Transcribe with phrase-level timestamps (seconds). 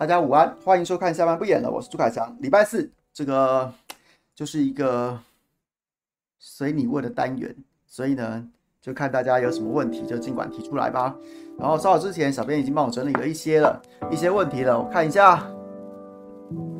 [0.00, 2.34] 大家午安，欢迎收看下班不演了，我是朱凯翔。
[2.40, 3.70] 礼拜四这个
[4.34, 5.20] 就是一个
[6.38, 7.54] 随你问的单元，
[7.86, 8.48] 所以呢，
[8.80, 11.14] 就看大家有什么问题就尽管提出来吧。
[11.58, 13.78] 然后稍早之前，小编已经帮我整理了一些了
[14.10, 15.46] 一些问题了，我看一下，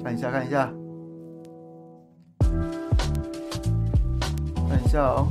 [0.03, 0.73] 看一下，看一下，
[4.67, 5.29] 看一下哦。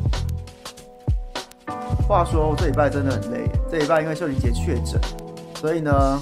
[2.07, 3.49] 话说，我这礼拜真的很累。
[3.67, 5.01] 这礼拜因为秀玲姐确诊，
[5.55, 6.21] 所以呢，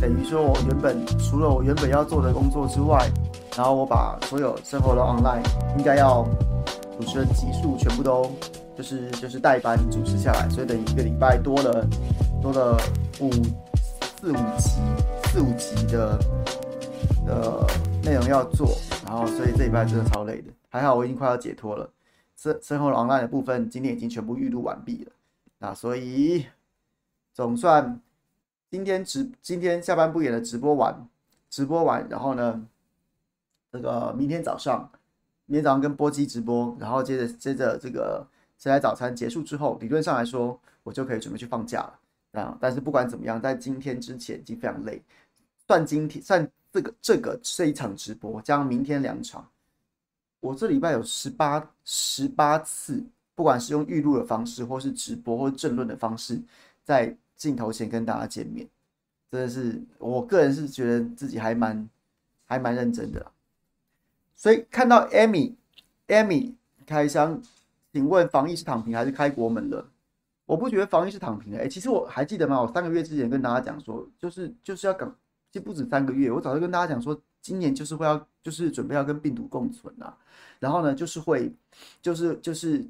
[0.00, 3.10] 等于说我原本除了我原本要做的工作之外，
[3.56, 5.42] 然后我把所有生活的 online
[5.78, 6.22] 应该要
[6.98, 8.30] 主持的集数全部都
[8.76, 11.86] 就是就是代班主持下来，所以等于一个礼拜多了
[12.42, 12.76] 多了
[13.20, 13.30] 五
[14.20, 14.70] 四五集
[15.24, 16.18] 四五集的
[17.26, 17.66] 的
[18.02, 18.68] 内容要做，
[19.06, 20.50] 然后所以这礼拜真的超累的。
[20.68, 21.88] 还好我已经快要解脱了。
[22.36, 25.12] 身身后 online 的部分，今天已经全部预录完毕了。
[25.58, 26.44] 那所以
[27.32, 27.98] 总算
[28.76, 31.08] 今天直今天下班不演的直播完，
[31.48, 32.62] 直播完，然后呢，
[33.72, 34.86] 这个明天早上，
[35.46, 38.26] 明天早上跟波基直播，然后接着接着这个
[38.58, 41.98] 谁来早餐结束之后，理论上来说，我就可以准备去放假了。
[42.42, 45.02] 啊，但是不管怎么样，在今天之前已经非常累。
[45.66, 49.48] 算今天算这个这个这一场直播，加上明天两场。
[50.40, 53.02] 我这礼拜有十八十八次，
[53.34, 56.38] 不管是用预录的方式，或是直播，或政论的方式，
[56.84, 58.68] 在镜头前跟大家见面，
[59.30, 61.88] 真的是我个人是觉得自己还蛮
[62.44, 63.30] 还蛮认真的。
[64.34, 65.54] 所以看到 Amy
[66.08, 66.54] Amy
[66.86, 67.42] 开箱，
[67.92, 69.88] 请问防疫是躺平还是开国门了？
[70.44, 71.58] 我不觉得防疫是躺平的。
[71.58, 72.60] 哎，其实我还记得吗？
[72.60, 75.08] 我三个月之前跟大家讲说，就是就是要赶，
[75.52, 77.20] 其实不止三个月，我早就跟大家讲说。
[77.42, 80.18] 今年就是会要，就是准备要跟病毒共存啊，
[80.58, 81.54] 然后呢，就是会，
[82.02, 82.84] 就是就是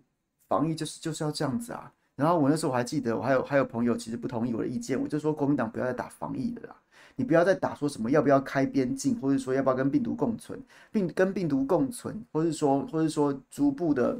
[0.48, 1.92] 防疫就是就是要这样子啊。
[2.16, 6.76] 然后我那时候我还记得，我还有还有朋友其实不同意我的意见，我就说国民党不要再打防疫了啦，
[7.14, 10.58] 你不要再打说什么要不要开边境，或者说要不要跟病毒共存，
[10.90, 14.18] 并跟病毒共存，或者说或者说逐步的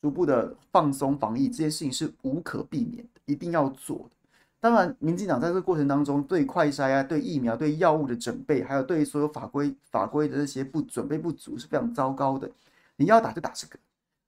[0.00, 4.16] 逐步的放松防疫这件事情是无可避免的，一定要做的。
[4.58, 12.48] 当然，民进党在这个过程当中，对快筛啊、对疫苗、对药物的准备，还有对所有法规法规的这些不准备不足，是非常糟糕的。
[12.94, 13.76] 你要打就打这个，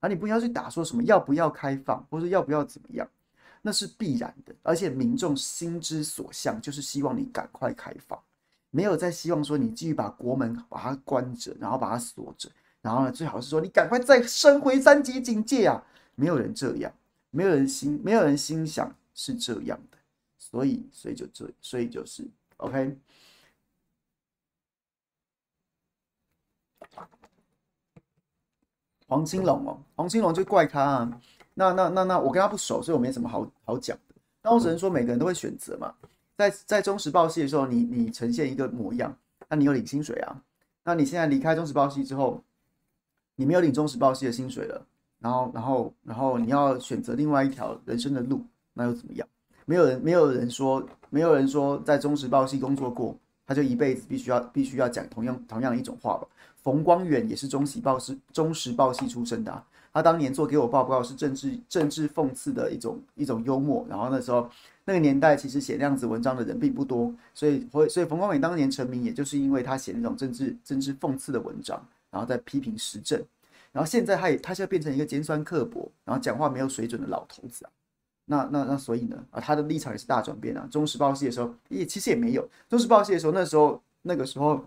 [0.05, 3.09] 而你不要去打说什么要不要开放，或者要不要怎么样，
[3.63, 4.55] 那是必然的。
[4.63, 8.21] 而且民众心之所向，就是希望你赶快开放，
[8.71, 12.51] 没有再希望说你继续把国门把它关着，然后把它锁着，
[12.83, 15.83] 然后呢，最好是说你赶快再升回三级警戒啊！
[16.17, 16.93] 没有人这样，
[17.31, 19.97] 没有人心，没有人心想是这样的。
[20.37, 22.29] 所以，所以就这，所以就是
[22.59, 22.95] ，OK。
[29.07, 31.21] 黄金龙哦，黄金龙就怪他啊。
[31.55, 34.15] 那那那那，我跟他不熟，所以我没什么好好讲的。
[34.43, 35.95] 那我只能说，每个人都会选择嘛。
[36.37, 39.17] 在在中时报系的时候，你你呈现一个模样，
[39.49, 40.37] 那你有领薪水啊。
[40.83, 42.43] 那你现在离开中时报系之后，
[43.37, 44.85] 你没有领中时报系的薪水了，
[45.21, 49.29] 然后然后然后你要选择另外一条人生的路，那又怎么样？
[49.65, 53.17] 没有人，没有人说，没有人说在中时报系工作过，
[53.47, 56.27] 他就一辈子必须要必须要讲同样同样一种话吧。
[56.65, 63.87] 冯光远也是中时报是中时报系出身的啊，他当年做给我报告是政治政治讽刺的一种一种幽默。
[63.89, 64.51] 然后那时候
[64.87, 71.81] 那个年代其实写那样子文章的人并不多，所以所以冯光远当年成名，也就是因为他写那种政治政治讽刺的文章，
[72.11, 73.23] 然后在批评时政。
[73.71, 77.71] 然后现在他也他现在变成一个尖酸刻薄，然后讲话没有水准的老头子啊。
[78.27, 80.67] 那那那所以呢啊，他的立场也是大转变啊。
[80.71, 84.65] 中时报系的时候也其实也没有，中时报系的时候那时候那个时候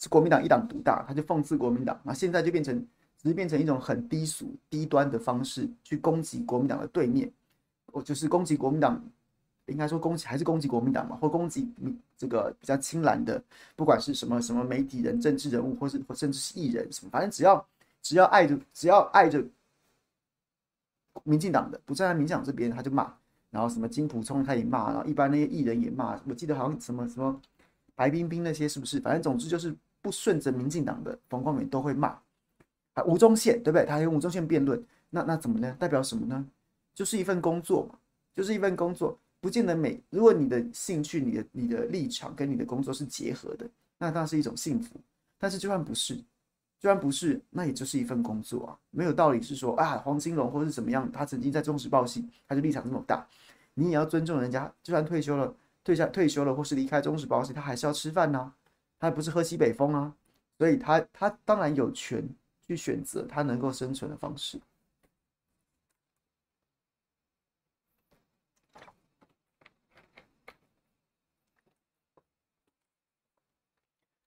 [0.00, 2.00] 是国民党一党独大，他就讽刺国民党。
[2.02, 2.74] 那现在就变成
[3.16, 7.30] 只是变成一种很低俗低端的方式去攻击国民党的对面，
[7.92, 9.00] 我就是攻击国民党，
[9.66, 11.72] 应该说攻击还是攻击国民党嘛，或攻击
[12.16, 13.40] 这个比较亲蓝的，
[13.76, 17.64] 不管是什么什么媒体人、政治人物，或是或甚至是艺人什么，反正只要
[18.02, 19.44] 只要爱着只要爱着。
[21.24, 23.12] 民进党的不站在民进党这边，他就骂，
[23.50, 26.18] 然后什么金普聪他也骂，然后一般那些艺人也骂。
[26.26, 27.38] 我记得好像什么什么
[27.94, 29.00] 白冰冰那些是不是？
[29.00, 32.08] 反正总之就是不顺着民进党的冯光远都会骂
[32.94, 33.02] 啊。
[33.04, 33.84] 吴宗宪对不对？
[33.84, 35.76] 他跟吴宗宪辩论，那那怎么呢？
[35.78, 36.46] 代表什么呢？
[36.94, 37.98] 就是一份工作嘛，
[38.34, 40.00] 就是一份工作，不见得每。
[40.10, 43.68] 如果你的兴趣、你的你的立场跟你的工作是结合的，
[43.98, 45.00] 那当然是一种幸福。
[45.38, 46.14] 但是就算不是。
[46.82, 53.26] 就算不是，那也就是一份工作啊，没有道理是说啊，黄金龙或是怎么样，他曾经在中时报系，他就立场这么大，
[53.74, 54.72] 你也要尊重人家。
[54.82, 55.54] 就算退休了，
[55.84, 58.50] 退下退休了，或是离开中时报系，他还是要吃饭呐、
[59.00, 60.14] 他不是喝西北风啊，
[60.58, 62.22] 所以他他当然有权
[62.68, 64.60] 去选择他能够生存的方式。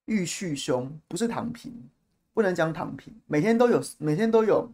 [0.05, 1.71] 玉旭兄不是躺平，
[2.33, 4.71] 不能讲躺平，每天都有，每天都有，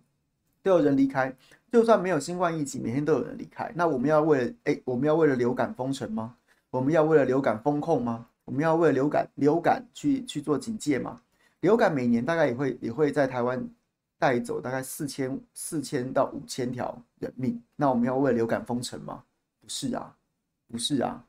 [0.64, 1.36] 都有人离开。
[1.72, 3.72] 就算没有新冠疫情，每天都有人离开。
[3.76, 6.38] 那我们要为了哎，我们要为了流感封城吗？
[6.72, 8.28] 我们要为了流感封控吗？
[8.50, 11.22] 我们要为了流感流感去去做警戒嘛？
[11.60, 13.64] 流感每年大概也会也会在台湾
[14.18, 17.62] 带走大概四千四千到五千条人命。
[17.76, 19.24] 那我们要为流感封城吗？
[19.62, 20.16] 不是啊，
[20.68, 21.24] 不是啊，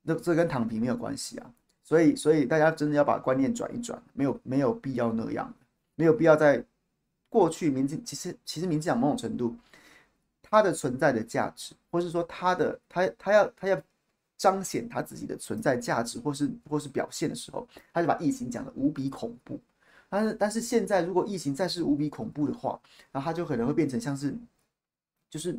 [0.00, 1.52] 那这跟躺平没有关系啊。
[1.82, 5.52] 所以所以大家真的要把观念转一转，没有没有必要那样，
[5.96, 6.64] 没有必要在
[7.28, 9.54] 过去民进其实其实民进党某种程度。
[10.40, 13.82] 它的存在的价值，或是说它的它它要它要
[14.44, 19.58] 彰显他自己的存在价值，或是或是表现的时候，他就把疫情讲得无比恐怖。
[20.10, 22.78] 但是但是现在如果疫情再是无比恐怖的话，
[23.10, 24.36] 然后他就可能会变成像是，
[25.30, 25.58] 就是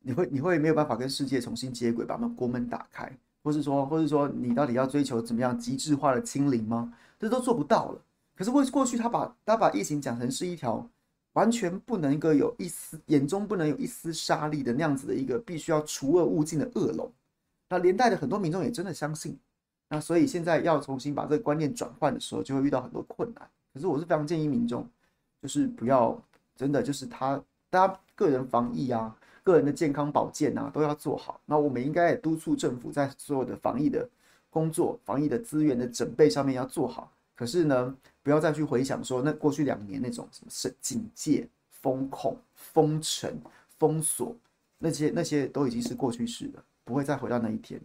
[0.00, 3.08] 你会你会没有办法跟世界重新接轨，把门国门打开，
[3.44, 6.92] 或是说或是说你到底要追求怎么样极致化的清零吗？
[7.20, 8.02] 这都做不到了。
[8.34, 10.90] 可是过过去他把他把疫情讲成是一条。
[11.34, 17.12] 完全不能够有一丝眼中不能有一丝杀力的那样子的一个必须要除恶务尽的恶龙，
[17.74, 19.36] 那连带的很多民众也真的相信，
[19.88, 23.50] 那所以现在要重新把这个观念转换的时候，就会遇到很多困难。
[23.72, 24.88] 可是我是非常建议民众，
[25.42, 26.16] 就是不要
[26.54, 29.12] 真的就是他大家个人防疫啊，
[29.42, 31.40] 个人的健康保健啊都要做好。
[31.46, 34.08] 那我们应该也督促政府在所有的防疫的
[34.50, 37.10] 工作、防疫的资源的准备上面要做好。
[37.34, 37.92] 可是呢，
[38.22, 43.36] 不要再去回想说那过去两年那种什么是警戒、封控、封城、
[43.80, 44.32] 封锁
[44.78, 47.80] 那些那些都已经是过去式了，不会再回到那一天。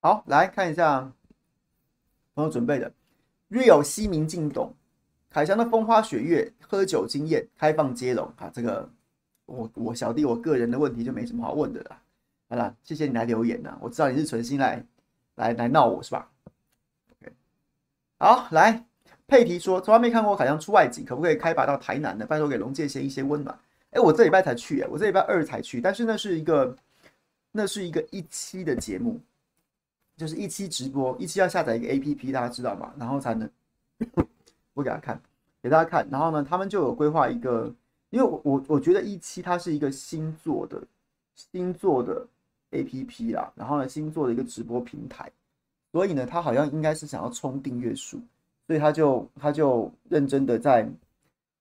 [0.00, 1.12] 好，来看一下。
[2.34, 2.92] 朋友准备的
[3.50, 4.72] ，Real 西明进懂，
[5.28, 8.48] 凯翔的风花雪月，喝酒经验，开放接龙啊！
[8.54, 8.88] 这个
[9.48, 11.98] 我我小弟我个人的问题就没什么好问的了。
[12.48, 14.84] 好了，谢谢你来留言呐、我知道你是存心来
[15.34, 16.30] 来来闹我是吧
[17.10, 17.32] ？OK，
[18.18, 18.84] 好，来
[19.26, 22.24] 佩提说从来没看过凯翔出外景，可不可以开拔到台南呢？
[22.24, 23.58] 拜托给龙介先一些温暖。
[23.90, 26.76] 哎，我这礼拜才去哎，我这礼拜二才去，但是那是一个
[27.50, 29.20] 那是一个一期的节目。
[30.16, 32.92] 就是一期直播，一期要下载一个 APP，大家知道吗？
[32.98, 33.48] 然后才能
[34.74, 35.20] 我给大家看，
[35.62, 36.08] 给大家看。
[36.10, 37.72] 然后呢，他们就有规划一个，
[38.10, 40.82] 因为我我我觉得一期它是一个新做的
[41.34, 42.26] 新做的
[42.70, 45.30] APP 啦，然后呢，新做的一个直播平台，
[45.92, 48.20] 所以呢，他好像应该是想要冲订阅数，
[48.66, 50.88] 所以他就他就认真的在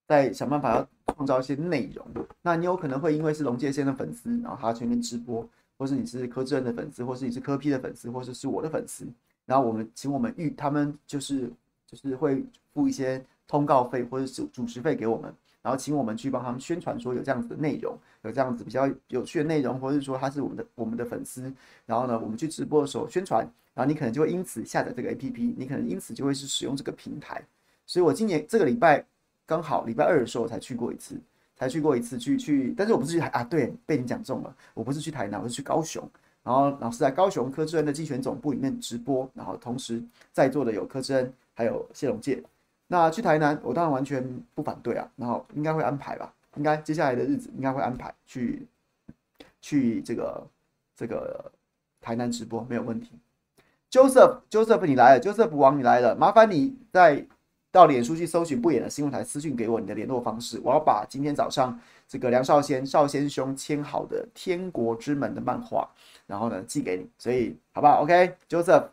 [0.08, 2.06] 在想办法要创造一些内容。
[2.42, 5.48] 那你有可能会因为是龙介先的粉丝，然后他全面直播。
[5.80, 9.06] 或是你是柯志恩的粉丝，或是你是柯 P 的粉丝，或者是，是我的粉丝，
[9.46, 11.48] 然后我们请我们预他们就是
[11.86, 21.52] 就是会付一些通告费或者是主持费给我们，然后请我们去帮他们宣传说有这样子的内容，有这样子比较有趣的内容，或者是说他是我们的我们的粉丝，
[21.86, 27.42] 然后呢，我们去直播的时候宣传，然后你可能就会因此下载这个 APP，你可能因此就会是使用这个平台，
[27.86, 29.06] 所以我今年这个礼拜
[29.46, 31.20] 刚好礼拜二的时候才去过一次。
[31.60, 36.08] 才去过一次，去去，但是我不是去台啊，对，被你讲中了，我不是去台南，我是去高雄，
[36.44, 40.00] 然后老师在高雄柯智恩的竞选总部里面直播，然后同时
[40.32, 42.44] 在座的有柯智恩，还有谢龙介。
[42.88, 44.24] 那去台南，我当然完全
[44.56, 48.66] 不反对啊，然后应该会安排吧，应该接下来的日子应该会安排去
[49.62, 50.48] 去这个
[50.96, 51.52] 这个
[52.02, 53.12] 台南直播没有问题。
[53.92, 57.26] Joseph Joseph 你来了，Joseph 王你来了，麻烦你在。
[57.70, 61.78] 到脸书去搜寻不演的新闻台，私讯给我你的联络方式，我要把今天早上
[62.08, 65.88] 这个梁少先少先兄签好的《天国之门》的漫画，
[66.26, 68.86] 然后呢寄给你，所以好不好？OK，Joseph，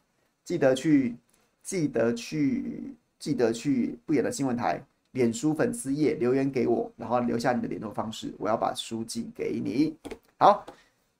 [0.45, 1.17] 记得去，
[1.63, 4.79] 记得去，记得去不演的新闻台
[5.13, 9.97] 脸书粉丝页留言给我，然后留下你的联络方式，我要把书寄给你。
[10.39, 10.67] 好，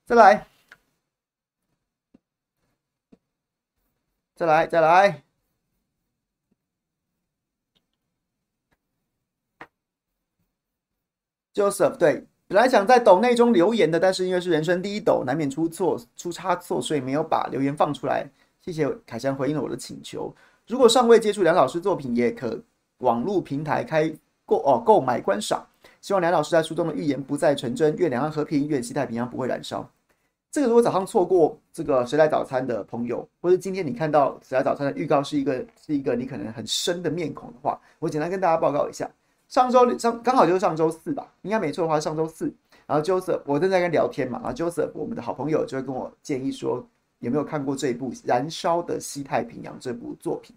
[0.05, 0.45] 再来，
[4.35, 5.23] 再来，再来。
[11.55, 18.29] Joseph 对，本来想在抖内中留言的，但是因为是人生第一抖，难免出错出差错，所以没有把留言放出来。
[18.61, 20.35] 谢谢凯翔回应了我的请求。
[20.67, 22.59] 如果尚未接触梁老师作品，也可
[22.97, 24.11] 网络平台开
[24.47, 25.63] 购哦购买观赏。
[26.01, 29.87] 希望梁老师在书中的预言不再成真，愿两岸和平，愿西太平洋不会燃烧。
[30.51, 39.09] 这个如果早上错过这个谁来早餐的朋友，或者今天你看到谁来早餐的预告是一个是一个你可能很深的面孔的话，我简单跟大家报告一下。
[39.47, 42.51] 上周上刚好就是上周四吧，应该没错的话，上周四。
[42.87, 46.83] 然后 Joseph，我正在跟聊天嘛，然后 Joseph，我们的好朋友就会跟我建议说，
[47.25, 50.55] 有没有看过这一部《燃烧的西太平洋》这部作品。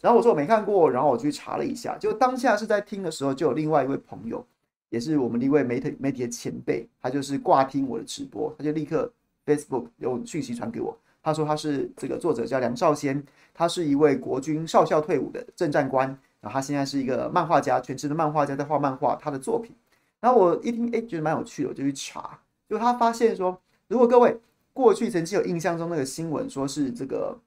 [0.00, 4.44] 然后我说我没看过，然后我去查了一下，就当下是在听的时候，就有另外一位朋友，
[4.90, 9.10] 也是我们的一位媒体媒体的前辈，他就是挂听我的直播，他就立刻
[9.46, 16.06] Facebook 有讯息传给我，他说他是这个作者叫梁少先，他是一位国军少校退伍的政战官，
[16.40, 19.74] 然后他现在是一个漫画家，全职的漫画家在画漫画，他的作品。
[20.20, 22.38] 然后我一听，哎，觉得蛮有趣的，我就去查，
[22.68, 23.56] 就他发现说，
[23.88, 24.36] 如果各位
[24.72, 27.38] 过去曾经有印象中那个新闻，说是这个。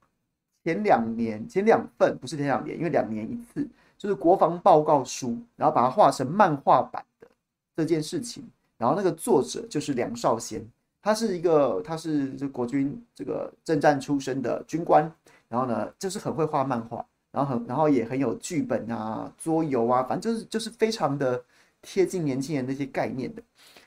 [0.63, 7.27] 前两年，前两份不是前两年，因为两年一次，就是国防报告书，然后把它画成漫画版的
[7.75, 8.43] 这件事情。
[8.79, 10.67] 然后那个作者就是梁少先，
[11.03, 15.03] 他是一个，他是这国军这个政战出身的军官，
[15.47, 21.43] 然后呢，就是很会画漫画，然后很，然后也很有剧本啊、桌游啊，反正就是就是非常的
[21.83, 23.43] 贴近年轻人那些概念的。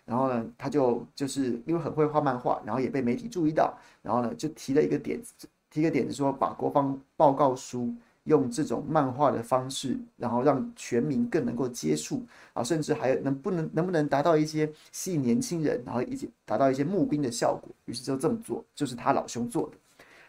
[0.09, 5.35] 然后呢，他就就是因为很会画漫画，然后也被媒体注意到，然后呢，就提了一个点子。
[5.71, 12.25] 提个点子说，把国防报告书用这种漫画的方式，然后让全民更能够接触
[12.55, 17.69] 啊，甚至还有能不能能不能达到一些吸引年轻人，然后以及达到一些募兵的效果。
[17.85, 19.77] 于是就这么做，就是他老兄做的。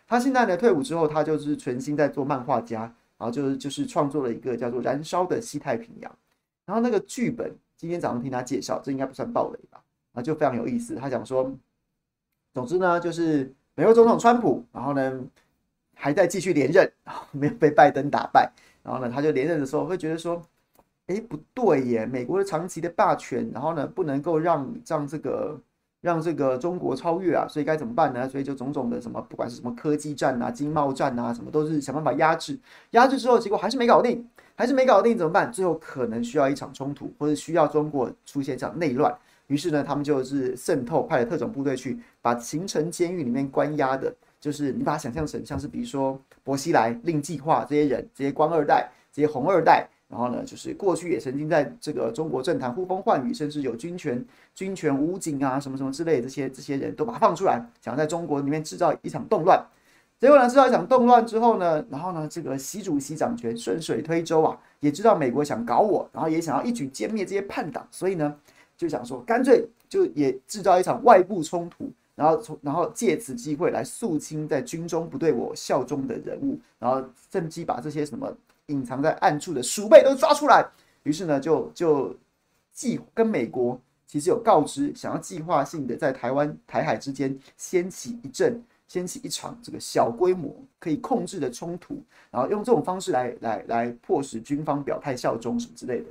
[0.05, 2.81] 他现在呢退伍之后，他就是全心在做漫画家，
[3.17, 6.11] 然后就是就是创作了一个叫做《燃烧的西太平洋》。
[6.65, 9.81] 然后那个剧本今天早上听他介绍，这应该不算暴雷吧？
[10.13, 10.93] 啊，就非常有意思。
[10.95, 11.51] 他讲说，
[12.53, 13.51] 总之呢就是。
[13.75, 15.21] 美国总统川普，然后呢，
[15.95, 16.91] 还在继续连任，
[17.31, 18.51] 没有被拜登打败。
[18.83, 20.41] 然后呢，他就连任的时候会觉得说，
[21.07, 25.57] 哎，不对耶，美国的长期的霸权，然后呢，不能够让让这个
[26.01, 28.27] 让这个中国超越啊，所以该怎么办呢？
[28.27, 32.59] 所以就种种的什么，不管是什么科技战啊、经贸战啊，什么都是想办法压制。
[32.89, 34.27] 压制之后，结果还是没搞定，
[34.59, 35.49] 还是没搞定，怎么办？
[35.49, 39.09] 最后可能需要一场冲突，或者需要中国出现一场内乱。
[39.47, 54.21] 于是呢，他们就是渗透，派了特种部队去把形成监狱里面关押的，就是你把它想象成像是比如说薄熙来、令计划这些人，这些官二代、这些红二代，然后呢，就是过去也曾经在这个中国政坛呼风唤雨，甚至有军权、
[54.53, 59.65] 军权武警啊什么什么之类的这些这些人都把它放出来，想要在中国里面制造一场动乱。
[60.19, 68.35] 结果呢，制造一场动乱之后呢，然后呢，这个习主席掌权，顺水推舟啊，也知道美国想搞我，然后也想要一举歼灭这些叛党，所以呢。
[68.77, 78.33] 就想说，干脆就也制造一场外部冲突，然后从然后借此机会来肃清在军中不对我效忠的人物，然后趁机把这些什么
[78.67, 80.65] 隐藏在暗处的鼠辈都抓出来。
[81.03, 82.15] 于是呢，就就
[82.71, 96.05] 计跟美国其实有告知，想要计划性的在台湾台海之间掀起一阵、掀起一场这个小规模可以控制的冲突，然后用这种方式来来来迫使军方表态效忠什么之类的。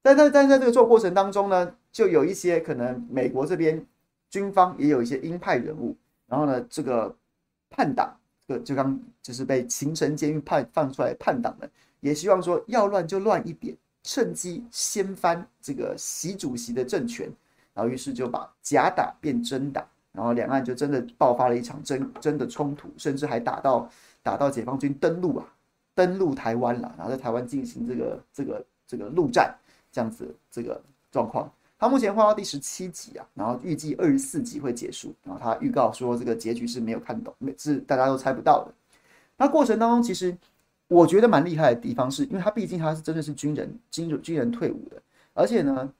[0.00, 3.84] 但在但在这个做过程当中呢，就有一些可能美国这边
[4.30, 5.94] 军方也有一些鹰派人物，
[6.26, 7.14] 然后呢，这个
[7.68, 11.68] 叛党，这个就刚就是被秦城监狱判放出来叛党的，
[12.00, 17.30] 也希望说要乱就乱一点，趁机掀翻这个习主席的政权，
[17.74, 19.86] 然后于是就把假打变真打，
[20.18, 23.88] 然后两岸就真的爆发了一场真真的冲突，甚至还打到
[24.20, 25.46] 打到解放军登陆啊，
[25.94, 29.54] 登陆台湾了，然后在台湾进行这个这个这个陆战。
[29.90, 30.78] 这样子这个
[31.10, 38.72] 状况，他目前画到第十七集啊，然后预计二十四集会结束，然后他预告说这个结局是没有看懂，是大家都猜不到的。
[39.38, 40.36] 那过程当中，其实
[40.88, 45.90] 我觉得蛮厉害的地方是，因为他毕竟他是真的是军人，军人军人退伍的，而且呢，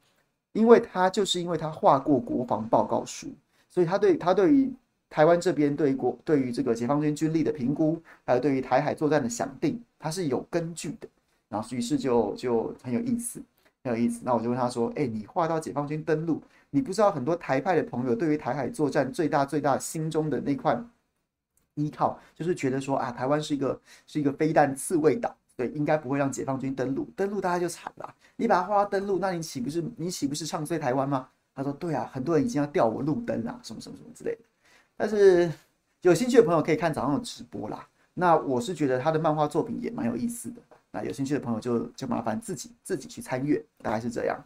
[0.52, 3.28] 因为他就是因为他画过国防报告书，
[3.70, 4.72] 所以他对他对于
[5.10, 11.08] 台湾这边对国对于这个解放军军力的评估，还有对于台海作战的想定，他是有根据的，
[11.48, 13.42] 然后于是就就很有意思。
[13.84, 20.78] 很有意思，那我就问他说：“哎、你画到解放军登陆，你不知道很多台派的朋友对于台海作战最大最大心中的那块
[21.74, 28.14] 依靠，就是觉得说啊，台湾是一个是一个飞弹刺猬岛，对，应该不会让解放军登陆，登陆大家就惨了。
[28.34, 34.42] 你把它画登陆，那你岂不是你岂不是唱衰台湾吗？”他说：“对啊，很多人已经要吊我路灯啦，什么什么什么之类的。
[34.96, 35.52] 但是
[36.02, 37.84] 有兴趣的朋友可以看早上的直播啦。
[38.14, 40.62] 那我是觉得他的漫画作品也蛮有意思的。”
[40.92, 44.40] 那有兴趣的朋友就就麻烦自己自己去参阅，大概是这样。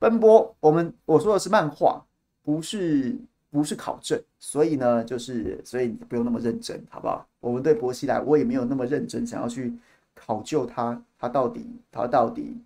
[0.00, 2.04] 奔波，我们我说的是漫画，
[2.42, 3.16] 不是
[3.50, 7.24] 不是考证，所以呢，就是所以你不用那么认真，好不好？
[7.38, 9.72] 我们对薄熙来，我也没有那么认真，想要去
[10.14, 12.56] 考究他，他到底他到底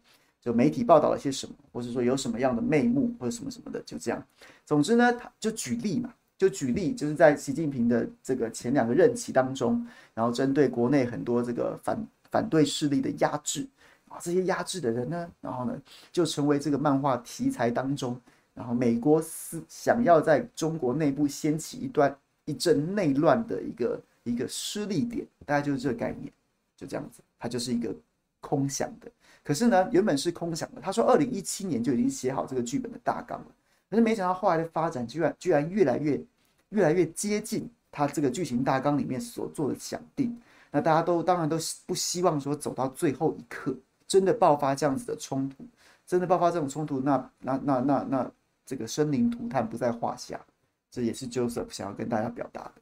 [0.43, 4.23] 就媒体报道了些什么，或者说有什么样的内幕或者什么什么的，就这样。
[4.67, 6.13] 总之呢，他就举例嘛。
[6.39, 13.65] 就举例，就是在习近平的这个前两个任期当中，然后针对国内很多这个反反对势力的压制
[14.09, 15.81] 啊，这些压制的人呢，然后呢，
[16.11, 18.21] 就成为这个漫画题材当中
[18.55, 22.13] 然后美国思想要在中国内部掀起一段
[22.45, 26.33] 一阵内乱的一个一个失力点，大概就是这个概念，
[26.77, 27.95] 就这样子，它就是一个
[28.41, 29.09] 空想的。
[29.45, 30.81] 可是呢，原本是空想的。
[30.81, 33.47] 他说，二零一七年就已经写好这个剧本的大纲了，
[33.91, 36.25] 可是没想到后来的发展居然居然越来越
[36.69, 40.41] 越来越接近他这个剧情大纲里面所做的想定。
[40.71, 45.67] 那大家都当然都不希望说走到最后一刻，真的爆发这样子的冲突，
[46.07, 48.31] 真的爆发这种冲突，那那那那那
[48.65, 50.41] 这个生灵涂炭不在话下。
[50.91, 52.73] 这也是 Joseph 想要跟大家表达的。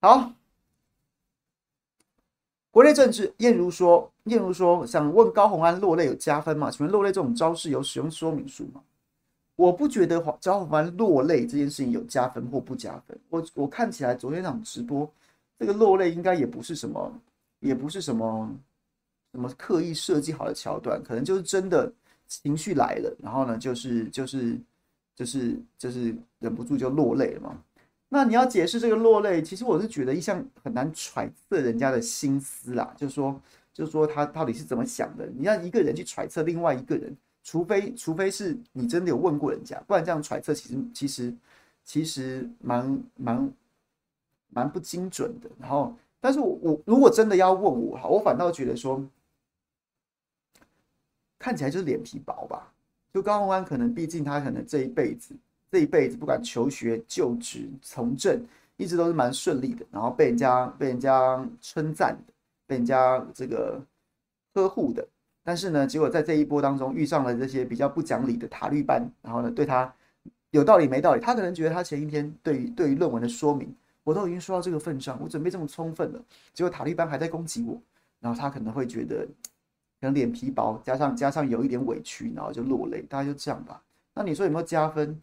[0.00, 0.32] 好。
[2.76, 6.70] 国内政治，燕如说，燕如说想问高虹安落泪有加分吗？
[6.70, 8.82] 请问落泪这种招式有使用说明书吗？
[9.56, 13.18] 我不觉得高虹安落泪这件事情有加分或不加分。
[13.30, 15.10] 我我看起来昨天那场直播，
[15.58, 17.10] 这个落泪应该也不是什么，
[17.60, 18.54] 也不是什么
[19.32, 21.90] 什么刻意设计好的桥段，可能就是真的
[22.26, 24.54] 情绪来了，然后呢，就是就是
[25.14, 27.56] 就是就是忍不住就落泪了嘛。
[28.08, 33.40] 那你要解释这个落泪，其实我是觉得一向很难揣测人家的心思啦，就是说，
[33.72, 35.26] 就是说他到底是怎么想的。
[35.36, 41.34] 你要一个人去揣测另外一个人，除非除非是你真的有问过人家，不然这样揣测其实其实
[41.82, 43.52] 其实蛮蛮
[44.50, 45.50] 蛮不精准的。
[45.58, 49.04] 然后，但是我我如果真的要问我哈，我反倒觉得说，
[51.38, 52.72] 看起来就是脸皮薄吧。
[53.12, 55.34] 就高虹安可能，毕竟他可能这一辈子。
[55.70, 58.40] 这一辈子不管求学、就职、从政，
[58.76, 62.32] 一直都是蛮顺利的，然后被人家被人家称赞的，
[62.66, 63.80] 被人家这个
[64.54, 65.06] 呵护的。
[65.42, 69.92] 但是呢，结果在这一波当中遇上了这些比较不讲理的塔绿班，然后呢，对他
[70.50, 76.20] 有道理没道理，他可能觉得他前一天对于对于论文的说明，我都已经说到这个份上，我准备这么充分了，
[76.52, 77.80] 结果塔绿班还在攻击我，
[78.20, 79.26] 然后他可能会觉得
[80.00, 83.80] 可能脸皮薄，加上加上有一点委屈，然后就落泪，大概就这样吧。
[84.14, 85.20] 那你说有没有加分？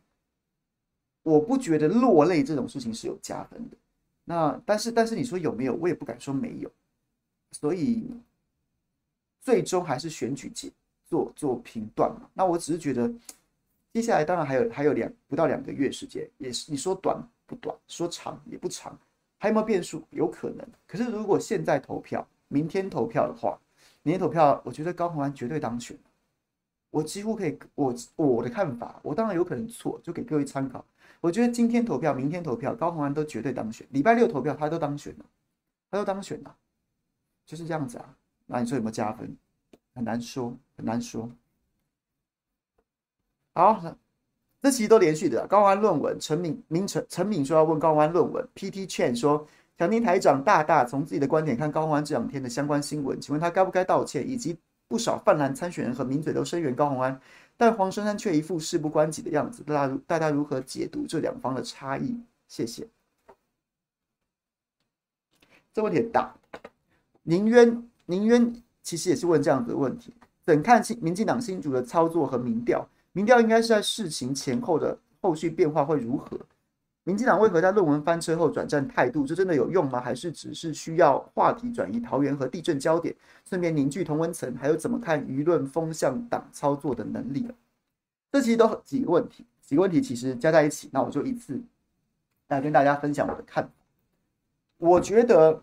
[1.24, 3.78] 我不觉得落泪这种事情是有加分的，
[4.26, 6.70] 那但是但是你说有没有，我也不敢说没有，
[7.52, 8.06] 所以
[9.42, 10.70] 最终还是选举结
[11.06, 12.30] 做做评断嘛。
[12.34, 13.12] 那我只是觉得，
[13.94, 18.98] 接下来当然还有还有两不到两个月时间，也是你说短不短，说长也不长，
[19.38, 20.04] 还有没有变数？
[20.10, 20.68] 有可能。
[20.86, 23.58] 可是如果现在投票，明天投票的话，
[24.02, 25.98] 明天投票，我觉得高虹安绝对当选。
[26.90, 30.86] 我几乎可以，我我的看法，我当然有可能错，就给各位参考。
[31.24, 33.88] 我觉得今天投票，明天投票，高虹安都绝对当选。
[33.92, 35.26] 礼拜六投票，他都当选了，
[35.90, 36.54] 他都当选了，
[37.46, 38.14] 就是这样子啊。
[38.46, 39.34] 那你说有没有加分？
[39.96, 41.30] 很难说，很难说。
[43.54, 43.96] 好，
[44.62, 45.48] 这期都连续的。
[45.48, 48.46] 高安论文，陈敏、明陈、陈敏说要问高安论文。
[48.54, 49.48] PT Chan 说，
[49.80, 54.30] 想听台长大大从自己的观点看高虹安这两天的相关新闻，请问他该不该道歉？
[54.30, 54.60] 以及
[54.90, 57.18] 不少泛蓝参选人和名嘴都声援高虹安。
[57.56, 62.20] 但黄珊珊却一副事不关己的样子，大家如大家如何解读这两方的差异？
[62.48, 62.88] 谢谢。
[65.74, 66.36] 这问题很大。
[67.24, 70.14] 宁渊宁渊其实也是问这样子的问题：
[70.46, 72.88] 怎看新民进党新主的操作和民调？
[73.12, 76.38] 民调应该是在事情前后的后续变化会如何？
[77.06, 79.26] 民进党为何在论文翻车后转战态度？
[79.26, 80.00] 这真的有用吗？
[80.00, 83.14] 还是只是需要话题转移桃园和地震焦点，
[83.44, 84.56] 顺便凝聚同温层？
[84.56, 87.46] 还有怎么看舆论风向党操作的能力？
[88.32, 91.62] 这其实都几个问题，几个问题其实加在一起，那我就一次
[92.48, 93.70] 来跟大家分享我的看法。
[94.78, 95.62] 我觉得，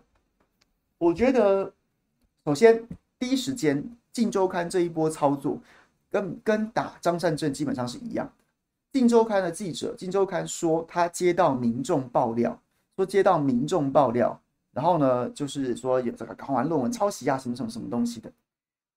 [0.99, 1.73] 我觉得，
[2.45, 5.59] 首先第一时间《镜周刊》这一波操作
[6.09, 8.27] 跟跟打张善政基本上是一样。
[8.91, 12.59] 《镜周刊》的记者，《镜周刊》说他接到民众爆料，
[12.95, 14.37] 说接到民众爆料，
[14.73, 18.31] 然后呢，就是说有这个搞完论文抄袭啊，什么什么什么东西的。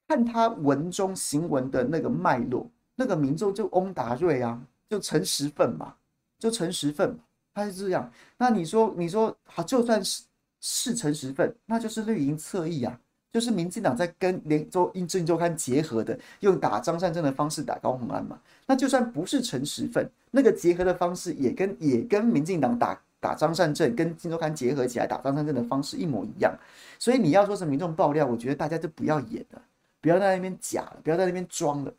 [0.09, 5.94] 看他文中行文的那个脉络，那个民众就翁达瑞啊，就陈时奋嘛，
[6.38, 7.20] 就陈时奋嘛，
[7.54, 8.11] 他是这样。
[8.37, 10.24] 那你说，你说好，就算是
[10.61, 13.00] 是陈时奋，那就是绿营侧翼啊。
[13.35, 18.38] 就是民进党在跟连周《镜周刊》结合的，用打张善政的方式打高虹安嘛。
[18.64, 26.57] 那就算不是陈时奋，那个结合的方式也跟也跟民进党打打张善政，跟《镜周刊》结合起来打张善政的方式一模一样。
[26.97, 29.61] 所以你要说是民众爆料，我觉得大家就不要演了，
[30.01, 31.92] 不要在那边假了，不要在那边装了。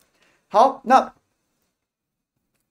[0.48, 1.14] 好，那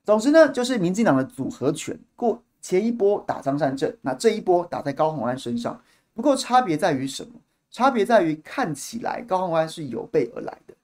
[0.06, 5.78] 总之呢，就是民进党的组合拳，过前一波打张善政，那这一波打在高虹安身上。
[6.14, 7.32] 不过差别在于什么？
[7.74, 10.74] 差别在于，看起来高虹安是有备而来的。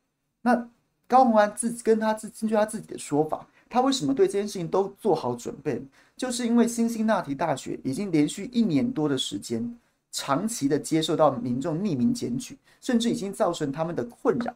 [0.42, 0.68] 那
[1.06, 5.80] 高虹安自跟他自根据他自己的说法，他为什么对这件事情都做好准备？
[6.16, 9.78] 就是因为辛辛那提大学已经连续一年多的时间，
[10.10, 14.52] 长期的接受到民众匿名检举，甚至已经造成他们的困扰，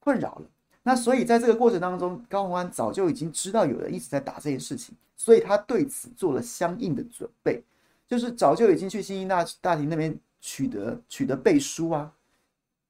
[0.00, 0.46] 困扰了。
[0.82, 7.62] 那所以在这个过程当中，高虹安早就已经知道有人一直在打这件事情，所以他对此做了相应的准备，
[8.08, 12.12] 就是早就已经去辛辛那大提那边取得取得背书啊。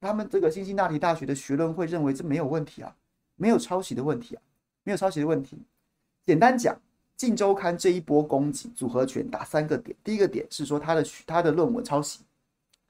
[0.01, 2.93] 他们这个辛辛那提大学的学论会认为这没有问题啊，
[3.37, 4.43] 没有抄袭的问题啊，
[4.83, 5.57] 没有抄袭的问题。
[6.27, 6.75] 简单讲，
[7.17, 12.21] 《镜周刊》这一波攻击组合拳打三个点，第一个点是说他的他的论文抄袭。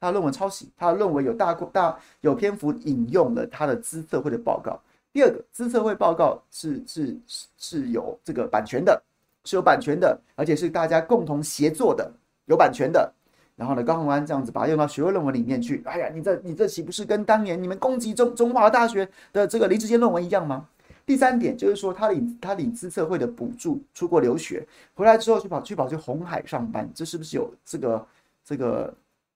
[0.01, 4.81] 他的论文抄袭，他论文有大过大有篇幅引用了他的资策会的报告。
[5.12, 9.01] 第二个，资策会报告是是是是有这个版权的，
[9.44, 12.11] 是有版权的，而且是大家共同协作的，
[12.46, 13.12] 有版权的。
[13.56, 15.82] 然后呢，高虹安这样子把它用到学位论文里面去。
[15.84, 20.68] 哎呀，你这你这岂不是跟当年你们攻击中中华大学的这个林智坚论文一样吗？
[21.04, 28.06] 第三点就是说他领他领资策会的补助出国留学，回来之后去跑去跑去红海上班，这是不是有这个
[28.44, 28.92] 这个？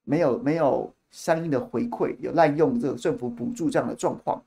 [0.09, 4.40] 没有没有相应的回馈，有滥用这个政府补助这样的状况，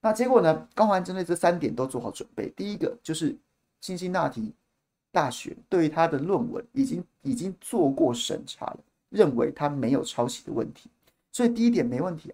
[0.00, 0.66] 那结果呢？
[0.74, 2.48] 高虹安针对这三点都做好准备。
[2.56, 3.36] 第一个就是
[3.82, 4.54] 辛辛那提
[5.12, 10.90] 大学对于他的论文已经已经做过审查了，认为他没有抄袭的问题，
[11.32, 12.32] 所以第一点没问题，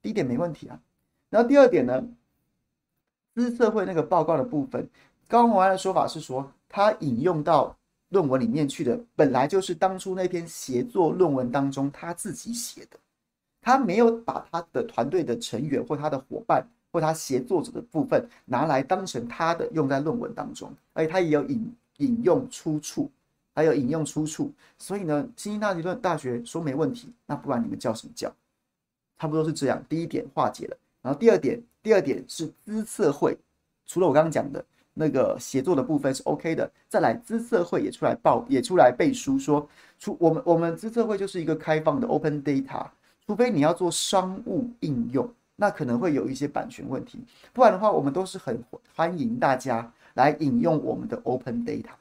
[0.00, 0.80] 第一点没问题啊。
[1.30, 2.02] 然后第二点呢，
[3.34, 4.88] 资社会那个报告的部分，
[5.28, 7.76] 高虹安的说法是说他引用到。
[8.12, 12.98] 论文里面去的本来就是当初那篇协作论文当中他自己写的，
[13.62, 23.10] 他没有把他的团队的成员或他的伙伴或他协作者的部分拿来当成他的用在论文当中，而且他也有引引用出处，
[23.54, 28.32] 还有引用出处，所以呢，辛辛那提大学说没问题，那不然你们叫什么叫？
[29.18, 29.82] 差不多是这样。
[29.88, 33.36] 第一点化解了，然后第二点，第二点是资策会，
[33.86, 34.64] 除了我刚刚讲的。
[34.94, 39.66] 那个协作的部分是 OK 的，再来资策会也出来报，也出来背书说，
[39.98, 42.86] 出我们我们资策会就是一个开放的 Open Data，
[43.26, 47.18] 除非你要做商务应用，那可能会有一些版权问题，
[47.54, 48.62] 不然的话，我们都是很
[48.94, 51.92] 欢迎大家来引用我们的 Open Data，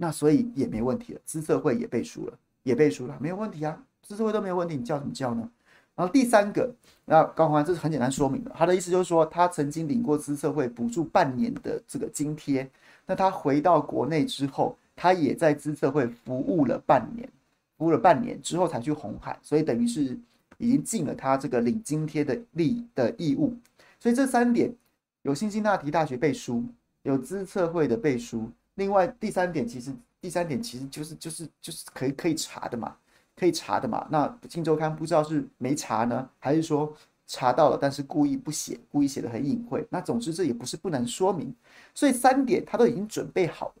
[0.00, 5.50] 那所以也没问题了，资策会也背书了，也背书了，没有问题啊，资策会都没有问题，你叫什么叫呢？
[5.96, 6.72] 然后第三个，
[7.04, 12.70] 那高宏安这是很简单说明的，他的意思就是说，他曾经领过资策会补助半年的这个津贴，
[13.04, 17.28] 那他回到国内之后，他也在资策会服务了半年，
[17.76, 20.16] 服务了半年之后才去红海，所以等于是
[20.58, 23.52] 已经尽了他这个领津贴的利的义务。
[23.98, 24.72] 所以这三点
[25.22, 26.64] 有辛辛那提大学背书，
[27.02, 28.48] 有资策会的背书，
[28.78, 32.96] 另外第三点其实第三点其实就是就是就是可以可以查的嘛。
[33.40, 34.04] 可以查的嘛？
[34.10, 36.92] 那《镜周刊》不知道是没查呢，还是说
[37.28, 39.86] 查到了，但是故意不写，故意写的很隐晦。
[39.90, 41.54] 那总之这也不是不能说明，
[41.94, 43.74] 所以三点他都已经准备好了。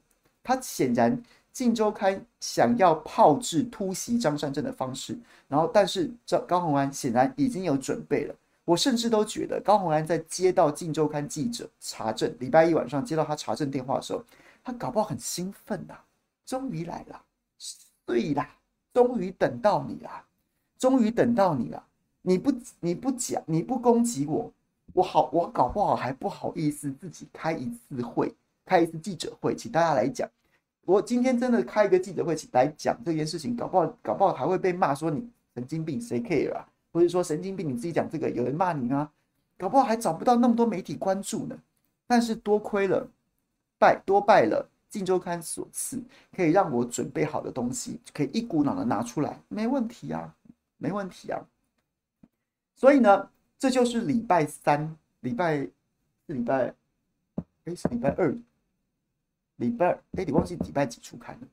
[0.44, 1.18] 他显然
[1.52, 8.34] 《镜周刊》想要炮制突袭张善政的方式，然后但是这高虹安显然已经有准备了。
[8.64, 14.22] 我甚至都觉得高洪安在接到《镜周刊》记者查证，礼拜一晚上接到他查证电话的时候，
[14.68, 16.04] 他搞不好很兴奋呐、啊，
[16.44, 17.18] 终于来了，
[18.04, 18.46] 对啦。
[18.92, 20.10] 终于等到你了，
[20.78, 21.82] 终于等到你了。
[22.20, 24.52] 你不你不讲，你不攻击我，
[24.92, 28.34] 我好，我搞不好还不好意思自己开一次会，
[28.66, 30.28] 开一次记者会，请大家来讲。
[30.84, 36.68] 我今天真的开一个记者会请来讲这件事情，搞不好搞不好还会被骂说你神经病，谁 care 啊？
[36.92, 39.10] 或者说神经病，你自己讲这个，有人骂你吗？
[39.56, 41.58] 搞不好还找不到那么多媒体关注呢。
[42.06, 43.08] 但是多亏了
[43.78, 44.68] 拜多拜了。
[44.90, 46.02] 《镜周刊》所赐，
[46.34, 50.34] 可以让我准备好的东西，可以一股脑的拿出来，没问题啊，
[50.78, 51.38] 没问题啊。
[52.74, 55.72] 所以呢，这就是礼拜三、礼拜是
[56.28, 56.74] 礼拜，
[57.66, 58.34] 哎，是礼拜二，
[59.56, 61.46] 礼拜二，哎，你忘记礼拜几出刊了？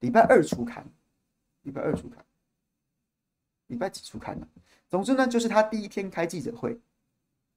[0.00, 0.82] 礼拜二出刊，
[1.64, 2.24] 礼拜二出刊，
[3.66, 4.48] 礼拜几出刊了？
[4.88, 6.80] 总之呢，就是他第一天开记者会，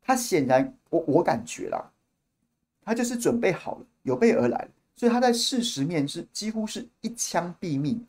[0.02, 1.90] 他显然，我我感觉啦，
[2.84, 4.67] 他就是准备好了，有备而来。
[4.96, 8.06] 所以他在事实面是几乎是一枪毙命，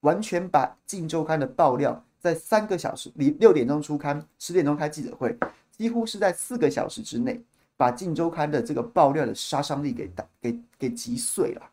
[0.00, 5.36] 完全把《镜周刊》的爆料在三个小时，你六点钟出刊，十点钟开记者会，
[5.72, 7.40] 几乎是在四个小时之内，
[7.76, 11.70] 把《镜周刊》的这个爆料的杀伤力给打给给击碎了，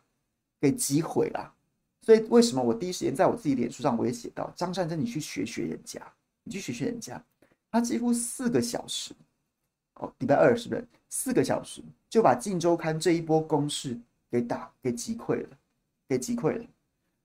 [0.60, 1.52] 给击毁了。
[2.00, 6.00] 所以为什么我第一时间在我自己脸书上我也写到，张善政你去学学人家，
[6.42, 7.22] 你去学学人家，
[7.70, 9.14] 他几乎四个小时，
[9.94, 10.86] 哦，礼拜二是不是？
[11.08, 13.98] 四个小时就把《镜周刊》这一波攻势。
[14.30, 15.48] 给打给击溃了，
[16.08, 16.64] 给击溃了。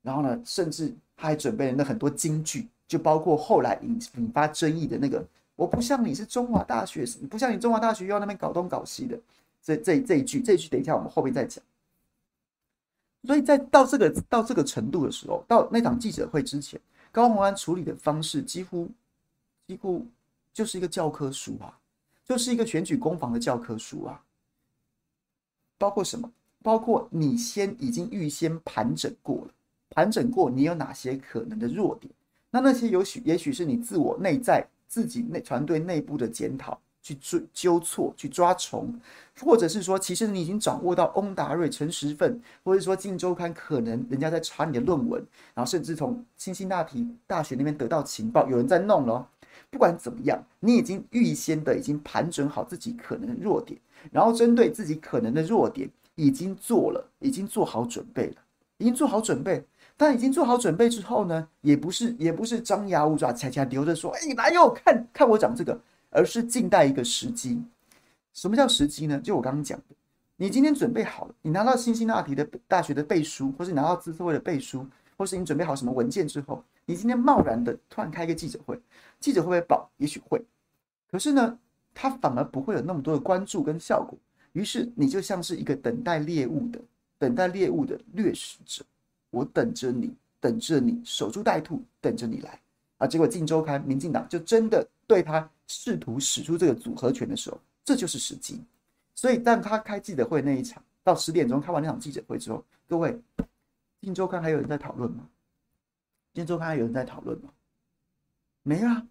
[0.03, 5.25] 然后呢，甚至他还准备了那很多金句，就包括后来引引发争议的那个
[5.57, 9.19] “我不像你是中华大学，你不像你中华大学又要那边搞东搞西的”
[9.63, 11.63] 这这这一句，这一句等一下我们后面再讲。
[13.23, 16.79] 所以在到这个到这个程度的时候，到那场记者会之前，
[17.11, 18.87] 高虹安处理的方式几乎
[19.65, 20.05] 几乎
[20.53, 21.75] 就是一个教科书啊。
[22.29, 24.21] 就是一个选举攻防的教科书啊。
[25.79, 26.31] 包括什么？
[26.61, 29.51] 包括你先已经预先盘整过了，
[29.89, 32.13] 盘整过你有哪些可能的弱点？
[32.51, 38.93] 那那些也许也许是你自我内在自己内团队内部的检讨，去追纠错，去抓虫，
[39.39, 49.27] 或者是说，其实你已经掌握到翁达瑞、陈时奋，或者说《镜周刊》可能人家在查你的论文，然后甚至从辛辛那提大学那边得到情报，有人在弄了。
[49.69, 53.79] 不管怎么样，你已经预先的已经盘整好自己可能的弱点，
[54.11, 58.35] 然后针对自己可能的弱点，已经做了，已经做好准备了，
[58.77, 59.63] 已经做好准备。
[59.95, 65.79] 但已经做好准备之后呢，也不是也不是张牙舞爪，恰恰留着说：“哎，来哟，看看我讲这个。”
[66.11, 67.61] 而是静待一个时机。
[68.33, 69.19] 什么叫时机呢？
[69.19, 69.95] 就我刚刚讲的，
[70.37, 78.81] 你今天准备好了，你拿到辛辛那提的大学的背书，或是拿到资策会的背书，或是你准备好什么文件之后，你今天贸然的突然开一个记者会，
[79.19, 79.87] 记者会不会报？
[79.97, 80.43] 也许会。
[81.11, 81.59] 可是呢，
[81.93, 84.17] 他反而不会有那么多的关注跟效果。
[84.53, 86.81] 于是你就像是一个等待猎物的、
[87.19, 88.83] 等待猎物的掠食者。
[89.29, 92.59] 我等着你，等着你，守株待兔，等着你来
[92.97, 93.05] 啊！
[93.05, 98.59] 结果《镜周刊》民进党就真的对他试图使出这个组合拳的时候，这就是时机。
[99.13, 103.11] 所以，当他开记者会那一场，到十点钟开完那场记者会之后，各位，
[104.01, 105.19] 《镜周刊》还有人在讨论吗？
[106.39, 107.49] 《天周刊》还有人在讨论吗？
[108.63, 109.05] 没啊！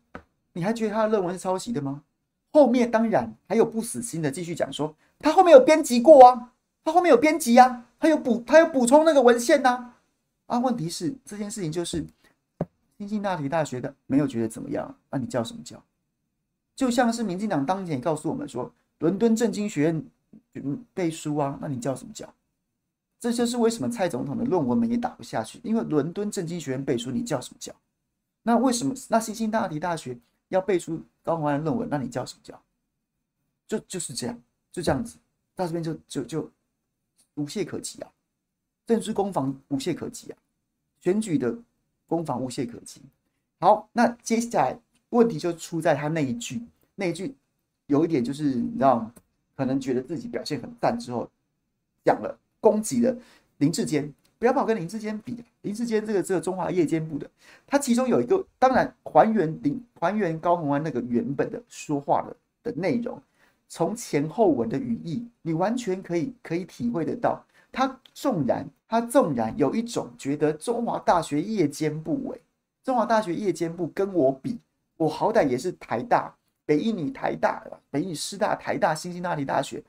[0.55, 2.03] 你还觉得他的论文是抄袭的吗？
[2.51, 9.95] 后面当然还有不死心的继续讲说，他后面有编辑过啊，他后面有编辑啊，他有补，他有补充那个文献呐、
[10.47, 10.59] 啊。
[10.59, 12.07] 问题是这件事情就是，
[12.97, 15.83] 辛辛那提大学的没有觉得怎么样，那、你叫什么叫？
[16.75, 20.05] 就像是民进党当年告诉我们说，伦敦政经学院
[20.55, 22.33] 嗯背书啊，那你叫什么叫？
[23.21, 27.75] 这就是为什么蔡总统的论文门也打不下去，因为伦敦政经学院背书，你叫什么叫？
[28.43, 30.17] 那为什么那新兴大提大学
[30.49, 32.63] 要背书高虹安论文，那你叫什么叫？
[33.67, 34.41] 就就是这样，
[34.73, 35.19] 就这样子，
[35.55, 36.51] 到这边就就就
[37.35, 38.11] 无懈可击啊。
[38.87, 40.39] 政治攻防无懈可击啊，
[41.01, 41.55] 选举的
[42.07, 43.03] 攻防无懈可击。
[43.61, 44.79] 好，那接下来
[45.11, 46.63] 问题就出在他那一句，
[46.95, 47.35] 那一句
[47.87, 49.11] 有一点就是你知道，
[49.57, 51.29] 可能觉得自己表现很赞之后，
[52.05, 53.17] 讲了攻击了
[53.59, 57.29] 林志坚，不要把我跟林志坚比，林志坚这个这个中华夜间部的，
[57.67, 63.21] 他其中有一个当然还原林还原高虹安那个原本的说话的的内容，
[63.69, 67.45] 从前后文的语义，你完全可以可以体会得到。
[67.71, 72.41] 他纵然，他纵然有一种觉得中华大学夜间部，哎，
[72.83, 74.59] 中华大学夜间部跟我比，
[74.97, 79.83] 我好歹也是台大、北一女、台大、北一师大、台大、辛辛那提大学，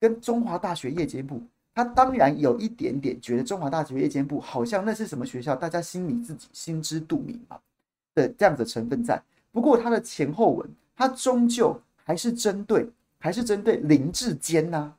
[0.00, 1.40] 跟中华大学夜间部，
[1.76, 7.58] 他当然有一点点觉得中华大学夜间部好像那是什么学校，大家心里自己心知肚明嘛
[8.14, 9.22] 的这样子成分在。
[9.52, 14.90] 不过他的前后文，他终究还是针对，还是针对林志坚呐。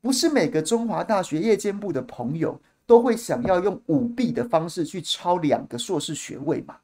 [0.00, 6.76] 不是每个中华大学夜间部的朋友都会想要用舞弊的方式去抄两个硕士学位嘛？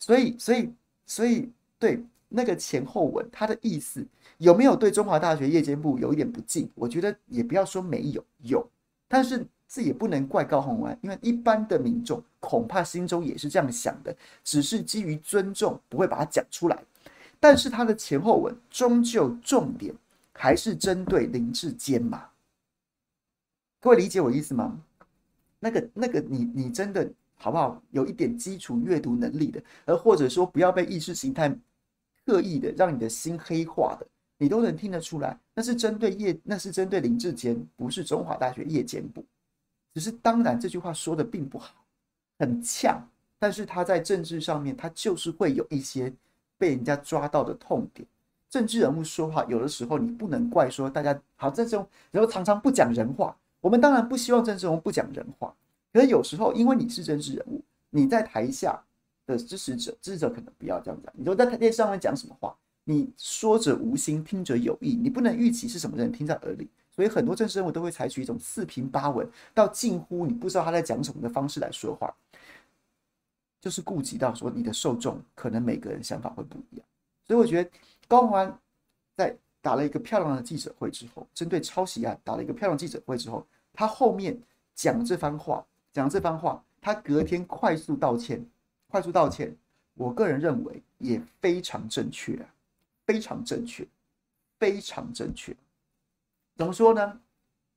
[0.00, 0.74] 所以，所以，
[1.06, 4.06] 所以，对那个前后文，他的意思
[4.38, 6.68] 有没有对中华大学夜间部有一点不敬？
[6.74, 8.68] 我觉得也不要说没有，有，
[9.08, 16.82] 但是这也不能怪高虹安，因为一般的民众恐怕心中也是这样想的，只是基于尊重不会把它讲出来。
[17.40, 19.94] 但是他的前后文终究重点。
[20.36, 22.24] 还是针对林志坚嘛？
[23.80, 24.82] 各位理解我意思吗？
[25.60, 27.80] 那个、那个，你你真的好不好？
[27.92, 31.56] 有一点基础阅读能力的，而或者说不要被意识形态
[32.24, 34.06] 刻意的让你的心黑化的，
[34.38, 35.38] 你都能听得出来。
[35.54, 39.24] 那是针对夜，那是针对林志坚，不是中华大学夜间部。
[39.94, 41.84] 只是当然这句话说的并不好，
[42.38, 43.06] 很呛，
[43.38, 46.12] 但是他在政治上面，他就是会有一些
[46.58, 48.06] 被人家抓到的痛点。
[48.50, 53.36] 政治人物说话，有的时候你不能怪说大家好，这种然后常常不讲人话。
[53.60, 55.54] 我们当然不希望政治人物不讲人话，
[55.92, 58.83] 可是有时候因为你是政治人物，你在台下
[59.26, 61.12] 的支持者，支持者可能不要这样讲。
[61.16, 66.68] 你说在台电视上面讲什么话，你说者无心，听者有意，你不能预期是什么人听在耳里。
[66.90, 72.14] 所以很多政治人物都会采取一种四平八稳到近乎你不知道他在讲什么的方式来说话，
[73.60, 76.86] 就是顾及到说你的受众可能每个人想法会不一样。
[77.26, 77.70] 所以我觉得。
[78.06, 78.58] 高虹安
[79.16, 84.38] 在打了一个漂亮的记者会之后，针对抄袭案打了一个漂亮记者会之后，他后面
[84.74, 88.44] 讲这番话，讲这番话，他隔天快速道歉，
[88.94, 89.52] 快速道歉，
[89.94, 92.46] 我个人认为也非常正确，
[93.04, 93.84] 非常正确，
[94.56, 95.52] 非常正确。
[96.54, 97.20] 怎么说呢？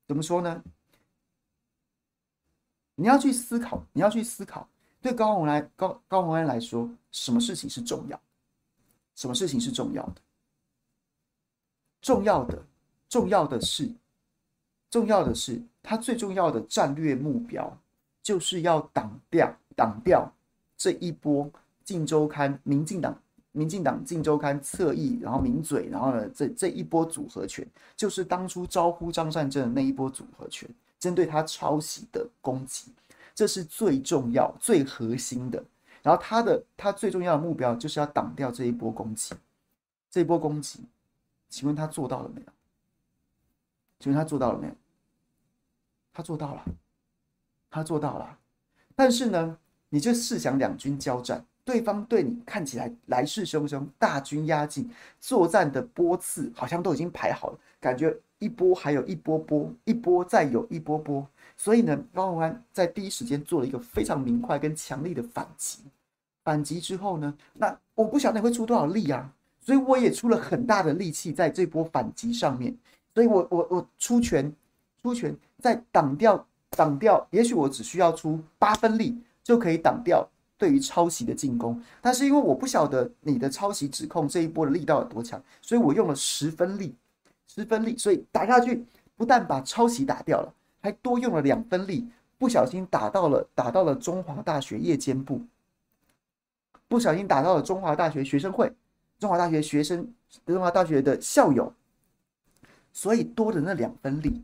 [0.08, 0.64] 怎么说呢？
[2.94, 4.70] 你要去思考，你要去思考，
[5.02, 8.22] 对高虹来高高虹安来说，什么事情是重要？
[9.16, 10.22] 什么事情是重要的？
[12.00, 12.64] 重要的，
[13.10, 13.92] 重要的是，
[14.92, 17.76] 重要的是，他最重要的战略目标
[18.22, 20.32] 就是要挡掉挡掉
[20.78, 21.50] 这一波
[21.84, 23.20] 镜周刊、民进党、
[23.52, 32.92] 民进党镜周刊侧翼，然后名嘴，然后呢，这这一波组合拳，就是当初招呼张善政的那一波组合拳，针对他抄袭的攻击，
[33.34, 35.64] 这是最重要、最核心的。
[36.04, 39.34] 然后他的他最重要的目标就是要挡掉这一波攻击，
[40.10, 40.82] 这一波攻击，
[41.50, 42.48] 请问他做到了没有？
[44.00, 44.74] 请问他做到了没有？
[46.14, 46.64] 他做到了，
[47.70, 48.38] 他做到了。
[48.96, 49.58] 但是呢，
[49.90, 61.26] 你就试想两军交战，对方对你看起来来势汹汹，大军压境，作战的波次好像都已经排好了，感觉一波还有一波波，一波再有一波波。
[61.56, 65.80] 所以呢，高虹安在第一时间做了一个非常明快跟强力的反击。
[66.44, 72.76] 反击之后呢，那我不晓得你会出多少力啊，所以我也出了很大的力气在这波反击上面。
[73.14, 74.54] 所以我我我出拳，
[75.02, 79.18] 出拳在挡掉挡掉，也许我只需要出八分力
[79.48, 81.82] 就可以挡掉对于抄袭的进攻。
[82.02, 86.94] 但是因为我不晓得你的抄袭指控这一波的力道有多强，所以我用了十分力，
[87.48, 92.06] 十分力，所以打下去不但把抄袭打掉了，还多用了两分力，
[92.38, 95.42] 不小心打到了打到了中华大学夜间部。
[96.90, 98.70] 不小心打到了中华大学学生会，
[99.18, 100.06] 中华大学学生，
[100.46, 101.74] 中华大学的校友，
[102.92, 104.44] 所以多的那两分力，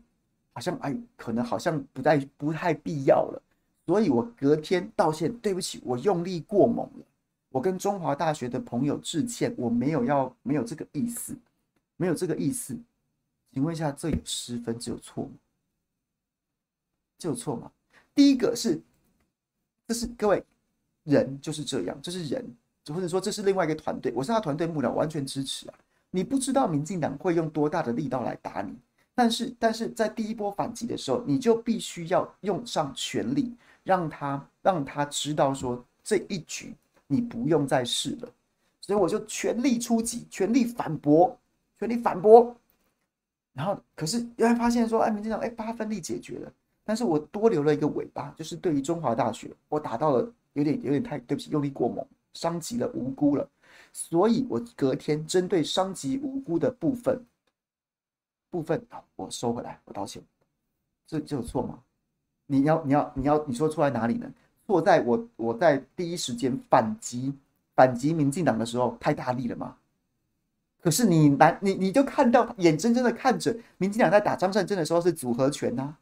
[0.54, 3.42] 好像哎，可能好像不太不太必要了，
[3.86, 7.04] 所以我隔天道歉，对不起，我用力过猛了，
[7.50, 11.36] 我跟中华大学的朋友致歉，我没有要没有这个意思，
[11.96, 12.76] 没有这个意思，
[13.52, 15.30] 请问一下，这有失分，这有错吗？
[17.18, 17.70] 这有错吗？
[18.14, 18.80] 第一个是，
[19.86, 20.44] 这是各位。
[21.06, 22.42] 人就是这样，这是人，
[22.86, 24.10] 或者说这是另外一个团队。
[24.16, 25.74] 我是他团队幕僚，完全支持啊。
[26.10, 28.74] 你不知道民进党会用多大的力道来打你，
[29.14, 36.74] 但是但是在第一波反击的时候，你就必须要用上全力，让他让他知道说这一局
[37.06, 38.28] 你不用再试了。
[38.80, 41.38] 所以我就全力出击，全力反驳，
[41.78, 42.54] 全力反驳。
[43.52, 46.52] 然后可是原来发现说，哎，民进党哎八分力解决了，
[46.84, 50.32] 但是我多留了一个尾巴，就是对于中华大学，我打到了。
[50.54, 53.44] 有点有点太对不起，用力过猛，伤及了无辜了，
[53.92, 57.20] 所以我隔天针对伤及无辜的部分
[58.50, 60.22] 部分，好，我收回来，我道歉，
[61.08, 61.82] 这这有错吗？
[62.46, 64.26] 你要你要你要你说出来哪里呢？
[64.66, 67.34] 错在我我在第一时间反击
[67.74, 69.76] 反击民进党的时候太大力了吗？
[70.80, 75.94] 可是你难你你就看到眼睁睁的看着民进党在打张善政的时候是组合拳呐、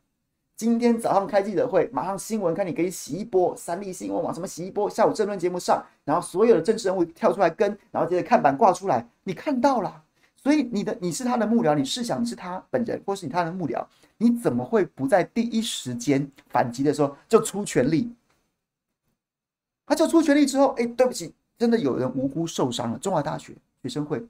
[0.57, 10.03] 今天早上开记者会，马上新闻看你可以洗一波，三立新闻网什么洗一波，下午政论节目上，然后所有的政治人物跳出来跟，然后接着看板挂出来，你看到了，
[10.43, 13.87] 所以你的你是他的幕僚，你试想你是他本人，或是你他的幕僚，
[14.19, 18.13] 你怎么会不在第一时间反击的时候就出全力？
[19.87, 24.27] 他就出全力之后，哎，对不起，真的有人无辜受伤了，中华大学学生会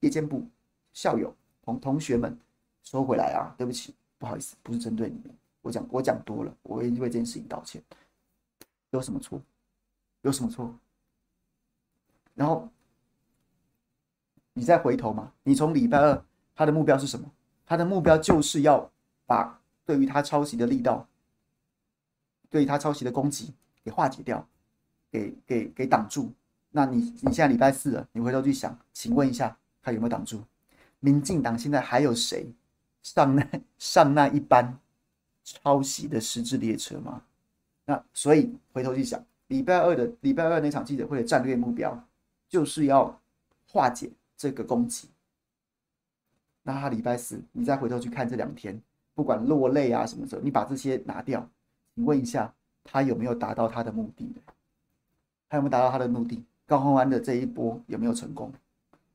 [0.00, 0.46] 夜间部
[0.92, 2.38] 校友同同学们
[2.82, 3.94] 收回来啊，对不起。
[4.18, 7.82] 不好意思，不是针对你们，我讲我讲多了，我会为这件事情道歉。
[8.90, 9.42] 有什么错？
[10.20, 10.72] 有什么错？
[12.32, 12.68] 然后
[14.54, 16.24] 你再回头嘛，你从礼拜二
[16.54, 17.30] 他的目标是什么？
[17.64, 18.90] 他的目标就是要
[19.26, 21.06] 把对于他抄袭的力道，
[22.50, 24.46] 对于他抄袭的攻击给化解掉，
[25.10, 26.30] 给给给挡住。
[26.70, 30.42] 那你你现在礼拜四了，你回头去想，请问一下，他有没有挡住？
[31.00, 32.52] 民进党现在还有谁？
[33.02, 33.44] 上那
[33.78, 34.78] 上那一班
[35.42, 37.22] 抄袭的实质列车吗？
[37.84, 42.06] 那所以回头去想，礼拜二的礼拜二那场记者会的战略目标
[42.48, 43.20] 就是要
[43.66, 44.10] 化解
[44.42, 45.08] 这个攻击。
[46.64, 48.76] 那他礼拜四，你再回头去看这两天，
[49.14, 51.48] 不管落泪啊什么时候，你把这些拿掉，
[51.94, 54.34] 你问一下他有没有达到他的目的？
[55.48, 56.44] 他有没有达到他的目的？
[56.66, 58.52] 高虹安的这一波有没有成功？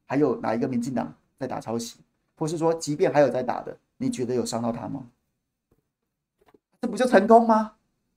[0.05, 1.99] 还有哪一个民进党在打抄袭？
[2.38, 5.05] 或是说，即便还有在打的，你觉得有伤到他吗？
[6.80, 7.73] 这不就成功吗？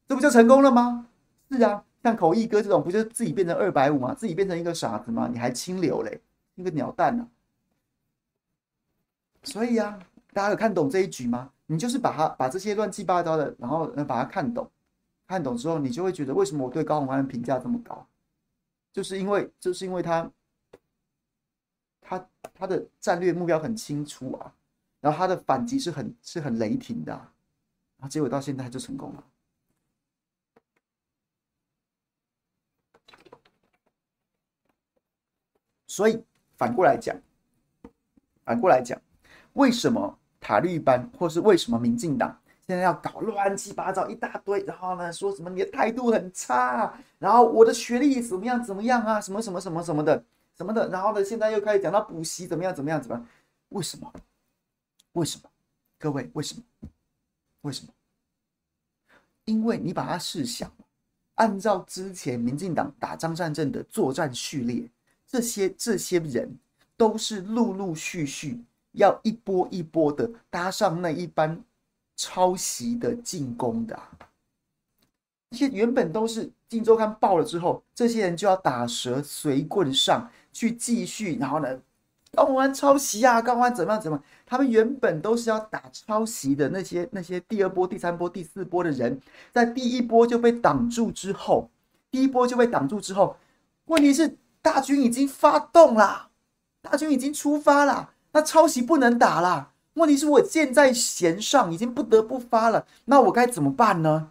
[0.07, 1.09] 这不就成功了吗？
[1.51, 4.15] 是啊，像口译哥这种，不就自己变成二百五吗？
[4.15, 5.29] 自己变成一个傻子吗？
[5.33, 6.21] 你还清流嘞，
[6.61, 7.27] 一个鸟蛋呢、啊？
[9.43, 9.99] 所以啊，
[10.33, 11.53] 大家有看懂这一局吗？
[11.67, 14.71] 你就是把它把这些乱七八糟的，然后把它看懂，
[15.27, 18.07] 看懂之后，你就会觉得为什么我对高虹安的评价这么高？
[18.93, 20.31] 就是因为，就是因为他。
[22.03, 24.53] 他他的战略目标很清楚啊，
[25.01, 27.33] 然后他的反击是很是很雷霆的，啊，
[27.99, 29.25] 然后结果到现在就成功了。
[35.87, 36.25] 所以
[36.61, 37.17] 反过来讲，
[38.45, 39.01] 反过来讲，
[39.55, 50.23] 为什么塔利班或是为什么民进党现在要搞乱七八糟一大堆，然后呢说什么你的态度很差，然后我的学历怎么样怎么样啊，什么什么什么什么的
[50.55, 53.27] 什么的，然后呢现在又开始讲到补习怎么样怎么样怎么样？
[53.71, 54.13] 为什么？
[55.13, 55.49] 为什么？
[55.99, 56.63] 各位为什么？
[57.63, 57.93] 为什么？
[59.47, 60.71] 因为你把它试想，
[61.37, 64.87] 按照之前民进党打张善政的作战序列，
[65.31, 66.59] 这些这些人
[66.97, 68.61] 都是陆陆续续
[68.93, 71.63] 要一波一波的搭上那一班
[72.17, 73.99] 抄袭的进攻的。
[75.51, 81.81] 这些原本都是《镜周刊》爆了之后，这些人就要打蛇随棍上去继续，然后呢？
[82.33, 83.43] 高虹安抄袭啊！
[83.43, 84.01] 高虹安怎么样？
[84.01, 84.23] 怎么？
[84.47, 89.21] 他们原本都是要打抄袭的那些那些第二波、第三波、第四波的人，
[89.53, 91.69] 在第一波就被挡住之后，
[92.09, 93.37] 第一波就被挡住之后，
[93.87, 96.29] 问题是大军已经发动了，
[96.83, 99.71] 大军已经出发了，那抄袭不能打了。
[99.95, 104.31] 问题是我箭在弦上，已经不得不发了，那我该怎么办呢？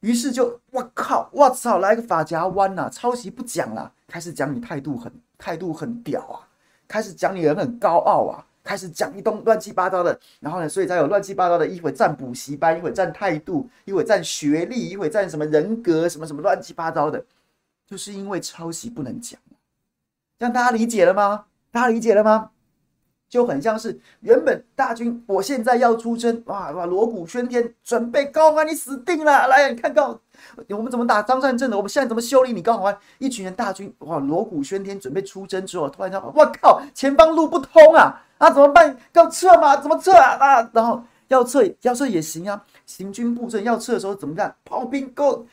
[0.00, 2.88] 于是就我靠，我操，来个发夹弯呐！
[2.88, 6.46] 抄袭不讲了，开始讲你态度很态度很屌啊！
[6.86, 17.24] 开始讲你人很高傲啊，开始讲一通乱七八糟的，然后呢，所以才有乱七八糟的，一会占补习班，一会占态度，一会占学历，一会占什么人格，什么什么乱七八糟的，
[17.86, 19.40] 就是因为抄袭不能讲，
[20.38, 21.46] 这样大家理解了吗？
[21.72, 22.50] 大家理解了吗？
[23.28, 29.46] 就很像是原本大军，我现在要出征，哇哇，锣鼓喧天，准备高虹安，你死定了！
[29.48, 30.18] 来，你看高，
[30.70, 31.76] 我们怎么打张善政的？
[31.76, 32.96] 我们现在怎么修理你高虹安？
[33.18, 38.22] 一群人大军，哇，锣鼓喧天，准备出征之后，突然间，我靠，前方路不通啊！
[38.38, 38.96] 啊，怎么办？
[39.12, 39.76] 要撤吗？
[39.76, 40.38] 怎么撤啊？
[40.40, 42.64] 啊，然后要撤，要撤也行啊。
[42.86, 44.54] 行军布阵要撤的时候怎么干？
[44.64, 45.46] 炮兵够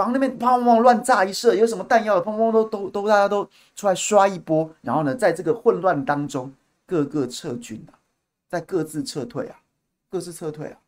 [0.00, 3.46] 往那边砰砰乱炸一射，有什么弹药的砰砰都都都大家都
[3.76, 6.52] 出来刷一波，然后呢，在这个混乱当中。
[6.90, 7.94] 各个撤军啊，
[8.48, 9.60] 在各自撤退啊，
[10.08, 10.80] 各自撤退啊，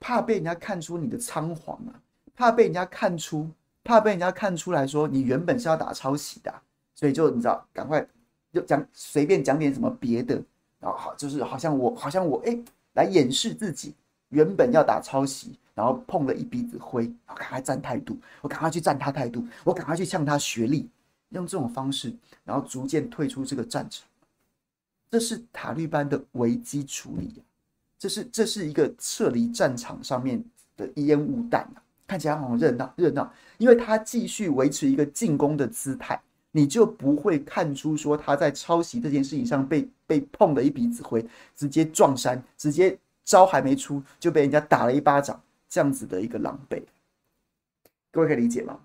[0.00, 1.94] 怕被人家看出你的仓皇啊，
[2.34, 3.48] 怕被人家看出，
[3.84, 6.52] 怕被人家看出来说你原本是要打抄袭的，
[6.92, 8.04] 所以就你知道，赶快
[8.52, 10.34] 就讲随便讲点什么别的，
[10.80, 12.58] 然后好就是好像我好像我哎
[12.94, 13.94] 来掩饰自己
[14.30, 20.86] 原本要打抄袭，然后碰了一鼻子灰，我赶快站态度，我赶快去站他态度，我赶快去呛他学历。
[21.30, 22.12] 用这种方式，
[22.44, 24.06] 然后逐渐退出这个战场，
[25.10, 27.40] 这是塔利班的危机处理啊！
[27.98, 30.44] 这是这是一个撤离战场上面
[30.76, 31.80] 的烟雾弹啊！
[32.06, 36.20] 看起来好像热闹热闹，因为他继续维持一个进攻的姿态，
[36.50, 41.24] 你就不会看出说他在抄袭这件事情上被被碰了一鼻子灰，
[41.54, 45.40] 直接撞衫，直接招还没出就被人家打了一巴掌，
[45.70, 46.82] 这样子的一个狼狈，
[48.10, 48.80] 各位可以理解吗？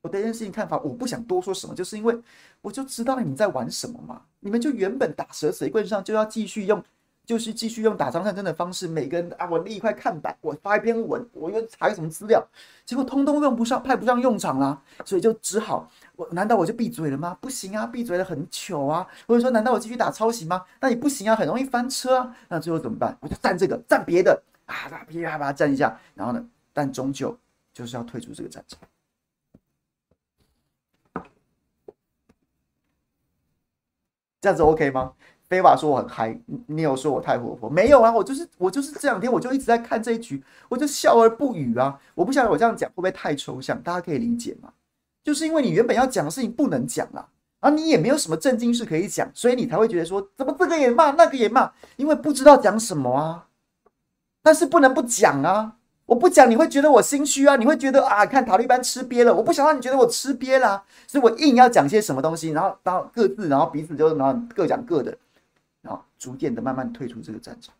[0.00, 2.18] 我对这件事情看法，我不想多说什么，就是因为
[2.62, 4.22] 我就知道你们在玩什么嘛。
[4.40, 6.82] 你们就原本打蛇随棍上就要继续用，
[7.26, 12.42] 就是继续用打张战争的方式，每个人啊，我立一块看板，我发一篇文，我又查个什么资料，
[12.86, 15.86] 结果通通用不上，派不上用场啦，所以就只好
[16.16, 17.36] 我难道我就闭嘴了吗？
[17.38, 19.06] 不行啊，闭嘴了很糗啊。
[19.28, 20.64] 或者说难道我继续打抄袭吗？
[20.80, 22.34] 那也不行啊，很容易翻车啊。
[22.48, 23.14] 那最后怎么办？
[23.20, 27.36] 我就站这个，站别的啊，噼啪啪站一下，然后呢，但终究
[27.72, 28.78] 就是要退出这个战场。
[34.40, 35.12] 这样子 OK 吗？
[35.48, 37.68] 飞瓦说我很嗨，你有说我太活泼？
[37.68, 42.00] 没有啊，我就是我就是这两天我就一直在看这一局，我就笑而不语啊。
[42.14, 44.72] 我不晓得我这样讲会不会太抽象，大家可以理解吗？
[45.22, 53.48] 就是因为你原本要讲的事情不能讲了，啊，你也没有什么正经事可以讲，所以你才会觉得说怎么这个也骂，那个也骂，因为不知道讲什么啊。
[54.42, 55.76] 但是不能不讲啊。
[56.06, 57.54] 我不讲，你会觉得我心虚啊？
[57.54, 59.32] 你会觉得啊，看塔利班吃瘪了。
[59.32, 65.16] 我不想让你觉得我吃瘪了，所以我硬要讲些什么东西，然后，到各自，然后彼此就，然后各讲各的，
[65.82, 67.72] 然后逐渐的慢慢退出这个战场。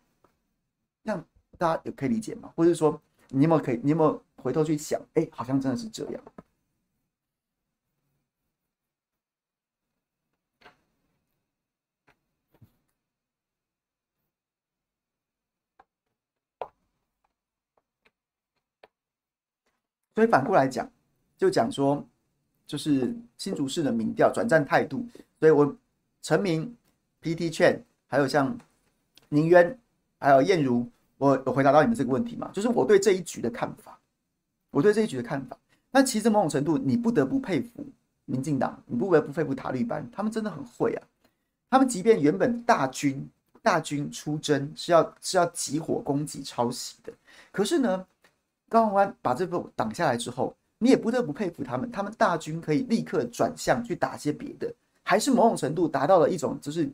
[1.03, 1.21] 这样
[1.57, 2.49] 大家也可以理解吗？
[2.55, 2.97] 或者说，
[3.27, 4.97] 你有没有可以，你有没有回头去想？
[5.15, 6.21] 哎，好像真的是这样。
[20.15, 20.89] 所以反过来讲，
[21.37, 22.05] 就讲说，
[22.67, 25.05] 就是新竹市的民调转战态度。
[25.39, 25.75] 所以我
[26.21, 26.75] 陈明、
[27.21, 28.57] PT Chain，还有像
[29.29, 29.77] 宁渊，
[30.19, 30.87] 还有燕如，
[31.17, 32.49] 我有回答到你们这个问题吗？
[32.53, 33.97] 就是我对这一局的看法，
[34.69, 35.57] 我对这一局的看法。
[35.89, 37.85] 那其实某种程度，你不得不佩服
[38.25, 41.07] 民进党，你不得不佩服塔利班，他们真的很会啊。
[41.69, 43.27] 他们即便原本大军
[43.61, 47.13] 大军出征是要是要集火攻击抄袭的，
[47.51, 48.05] 可是呢，
[48.71, 51.91] 高洪安把这个挡下来之后，你也不得不佩服他们。
[51.91, 56.89] 他们大军可以立刻转向去打些别的，还是某种程度达到了一种就是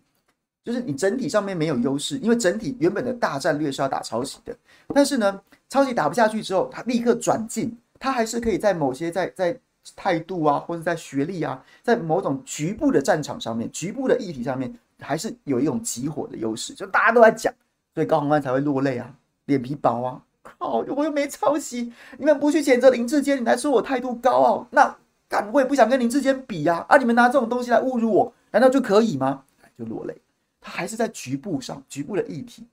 [0.64, 4.58] 就是你整体上面没有优势，因为整体原本的大战略是要打抄袭的，
[4.88, 9.56] 但是呢，抄袭打不下去之后，他立刻转进，他还是可以在某些在在
[9.96, 17.54] 态度啊，或者在学历啊，在某种局部的战场上面、局部的议题上面，还是有一种集火的优势，就大家都在讲，
[17.94, 19.14] 所以高洪安才会落泪啊，
[19.46, 20.22] 脸皮薄啊，
[20.58, 29.44] 靠，我又没抄袭，你们不去谴责林志坚，你来说我态度高傲，那干我也不想跟林志坚比呀，啊，你们拿这种东西来侮辱我，难道就可以吗？
[29.78, 30.16] 就落泪。
[30.60, 32.66] 他还是在局部上，局部的议题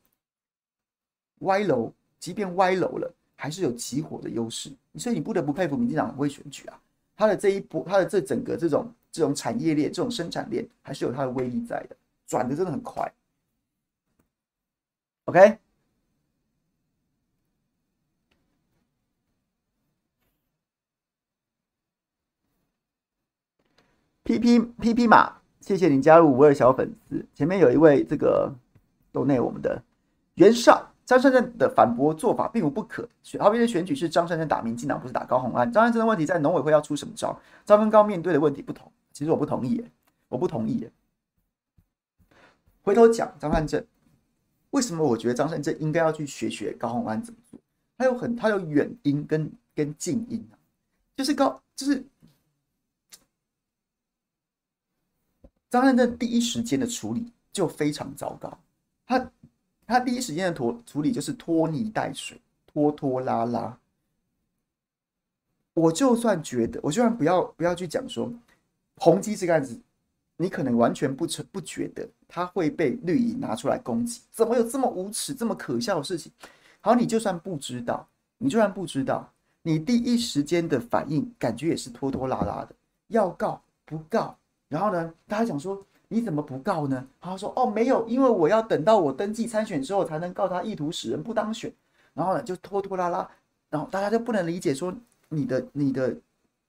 [1.41, 4.73] 歪楼，即便歪楼了，还是有起火的优势。
[4.97, 6.81] 所以你不得不佩服民进党很会选举啊，
[7.17, 11.97] 他的这一波，他的这整个这种这种产业链、这种生产链，还是有它的威力在的，
[12.27, 13.13] 转的真的很快。
[15.27, 15.59] OK
[24.25, 25.35] P P P P 马。
[25.61, 27.25] 谢谢你加入五二小粉丝。
[27.35, 28.53] 前面有一位这个
[29.13, 29.83] 斗内我们的
[30.35, 33.07] 袁绍张善政的反驳做法并无不可。
[33.39, 35.71] 好比的选举是张善政打民进党，不是打高虹安。
[35.71, 37.39] 张善政的问题在农委会要出什么招？
[37.67, 38.91] 张跟高面对的问题不同。
[39.13, 39.85] 其实我不同意，
[40.29, 40.89] 我不同意。
[42.83, 43.85] 回头讲张善政，
[44.71, 47.61] 为什么我觉得张善政应该要去学学高虹安怎么做？
[47.99, 50.57] 他有很他有远因跟跟近因啊，
[51.15, 52.03] 就是高就是。
[55.75, 58.57] 张善政第一时间的处理就非常糟糕，
[59.05, 59.31] 他
[59.85, 63.77] 他第一时间的拖处理就是拖泥带水，拖拖拉拉。
[65.73, 68.33] 我就算觉得，我就算不要不要去讲说
[68.99, 69.77] 宏基这个案子，
[70.37, 76.31] 你可能完全不成不觉得他会被绿营拿出来攻击，怎么有这么无耻、这么可笑的事情？
[76.83, 78.09] 好，你就算不知道，
[78.39, 79.29] 你就算不知道，
[79.63, 82.73] 你第一时间的反应感觉也是拖拖拉拉的，
[83.09, 84.39] 要告不告？
[84.75, 87.07] 然后呢，大家讲说你怎么不告呢？
[87.21, 91.73] 然后说哦，没有，因为我要等到我登记参选之后才能告他意图使人不当选。
[92.13, 93.31] 然后呢，就拖拖拉拉，
[93.71, 94.93] 然后大家就不能理解说
[95.29, 96.17] 你的你的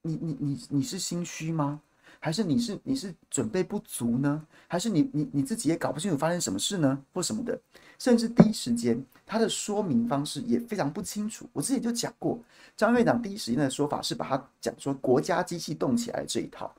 [0.04, 1.82] 你你你你是心虚吗？
[2.20, 4.46] 还是你是你是准备不足呢？
[4.68, 7.02] 还是你你你自己也搞不清楚发生什么事呢？
[7.12, 7.60] 或什么的？
[7.98, 11.50] 甚至第一时间他的说明方式也非常不清楚。
[11.54, 12.38] 我之前就讲过，
[12.78, 16.72] 张院长第一时间的说法是把他讲说国家机器动起来这一套。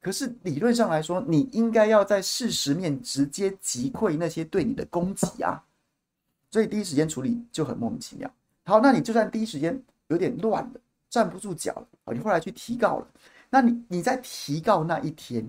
[0.00, 5.62] 可是理论上来说，你应该要在事实面直接击溃那些对你的攻击啊，
[6.50, 8.30] 所以第一时间处理就很莫名其妙。
[8.64, 9.78] 好，那你就算第一时间
[10.08, 10.80] 有点乱了，
[11.10, 13.06] 站不住脚了，你后来去提告了，
[13.50, 15.46] 那你你在提告那一天，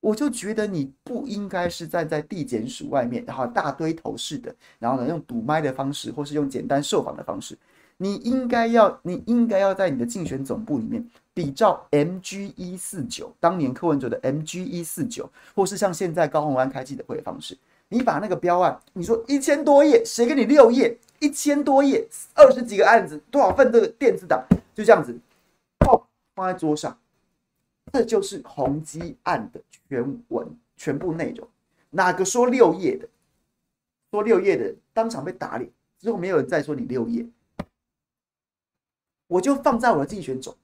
[0.00, 7.58] 我就觉得你不应该是站在地检署外面，然后大堆头似的，然后呢用堵麦的方式，或是用简单受访的方式。
[8.00, 20.96] 你应该要，你应该要在你的竞选总部里面比照 MG 一四九，当年柯文哲的 MG 一四九，或是像现在高虹安开记者会的方式，你把那个标案，你说一千多页，谁给你六页？
[21.18, 24.40] 一千多页，二十几个案子，多少份这个电子档，
[24.72, 25.12] 就这样子，
[25.84, 26.00] 放
[26.36, 26.96] 放在桌上，
[27.92, 30.46] 这就是宏基案的全文
[30.76, 31.48] 全部内容。
[31.90, 33.08] 哪个说六页的，
[34.12, 35.68] 说六页的，当场被打脸，
[36.00, 37.26] 之后没有人再说你六页。
[39.28, 40.54] 我就放在我的竞选中，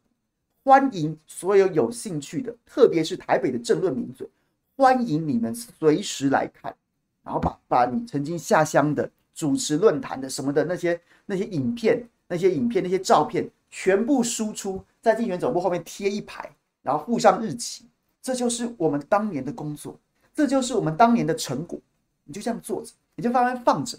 [0.65, 4.29] 欢迎所有有兴趣的，特别是台北的政论名嘴，
[4.77, 6.75] 欢迎你们随时来看，
[7.23, 16.51] 然后把把你曾经下乡的主持论坛的什么的那些那些影片、那些影片、那些照片全部输出，在竞选总部后面贴一排，
[16.83, 17.85] 然后附上日期，
[18.23, 19.99] 这就是我们当年的工作，
[20.35, 21.79] 这就是我们当年的成果。
[22.25, 23.99] 你就这样坐着，你就慢慢放着，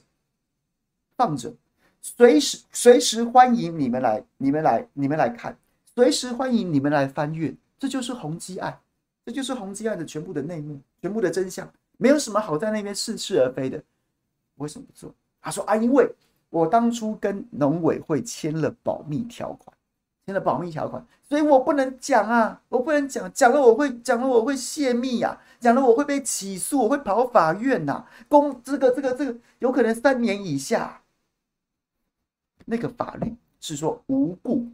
[1.16, 1.54] 放着。
[2.06, 5.58] 随时随时欢迎你们来，你们来，你们来看，
[5.96, 8.80] 随时欢迎你们来翻阅，这就是宏基案，
[9.26, 13.82] 这就是宏基案的全部的内幕，全部的真相，没有什么好在那边似是而非的。
[14.58, 15.12] 为什么不做？
[15.42, 16.08] 他说啊，因为
[16.52, 19.76] 我当初跟农委会签了保密条款，
[20.28, 31.02] 签了保密条款，所以我不能讲啊，我不能讲，讲了我会讲了我会泄密呀、啊，讲了我会被起诉，我会跑法院呐、公这个这个这个有可能三年以下。
[32.66, 34.68] 那个法律是说无故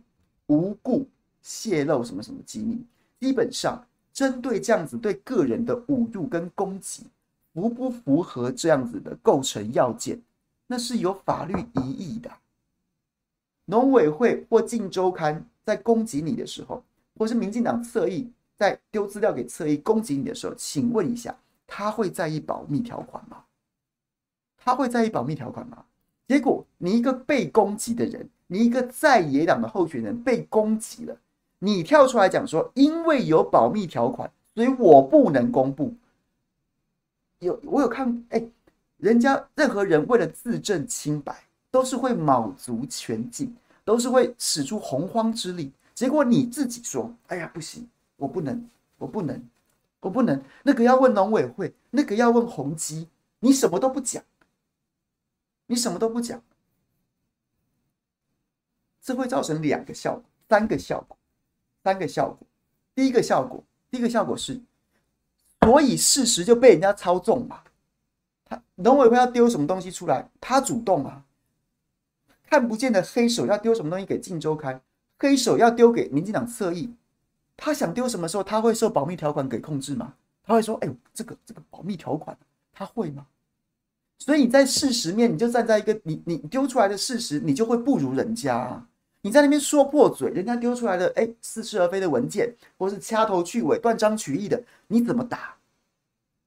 [0.47, 1.05] 无故
[1.41, 2.83] 泄露什么什么机密，
[3.19, 7.05] 基本上针对这样子对个人的侮辱跟攻击，
[7.53, 10.21] 符不符合这样子的构成要件，
[10.67, 12.31] 那是有法律疑义的。
[13.65, 16.83] 农委会或镜周刊在攻击你的时候，
[17.17, 23.43] 或是民进党侧翼在丢资料给侧翼攻击你的时候，请问一下，他会在意保密条款吗？
[24.57, 25.85] 他会在意保密条款吗？
[26.31, 31.17] 结果，你一个被攻击的人，你一个在野党的候选人被攻击了，
[31.59, 35.93] 你跳出来讲说，因为有保密条款，所以我不能公布。
[37.39, 38.41] 有我有看，哎，
[38.95, 41.35] 人家任何人为了自证清白，
[41.69, 43.53] 都是会卯足全劲，
[43.83, 45.69] 都是会使出洪荒之力。
[45.93, 48.65] 结果你自己说，哎呀，不行，我不能，
[48.97, 49.43] 我不能，
[49.99, 50.41] 我不能。
[50.63, 53.09] 那个要问农委会，那个要问宏基，
[53.41, 54.23] 你什么都不讲，
[55.71, 56.43] 你什么都不讲，
[59.01, 61.17] 这会造成两个效果，三个效果，
[61.81, 62.45] 三个效果。
[62.93, 64.59] 第一个效果，第一个效果是。
[65.61, 67.63] 所以事实就被人家操纵嘛，
[68.43, 71.23] 他农委会要丢什么东西出来，他主动啊，
[72.49, 74.81] 看不见的黑手要丢什么东西给镜周刊，
[75.19, 76.93] 黑手要丢给民进党侧翼，
[77.55, 80.15] 他想丢什么时候他会受保密条款给控制吗？
[80.43, 82.37] 他会说，哎呦，这个这个保密条款，
[82.73, 83.25] 他会吗？
[84.21, 88.87] 所以你在事实面，你就站在一个你你丢出来的事实，你就会不如人家啊。
[89.23, 95.55] 你在那边说破嘴，人家丢出来的哎似是而非的文件，或是掐头去尾、断章取义的，你怎么打？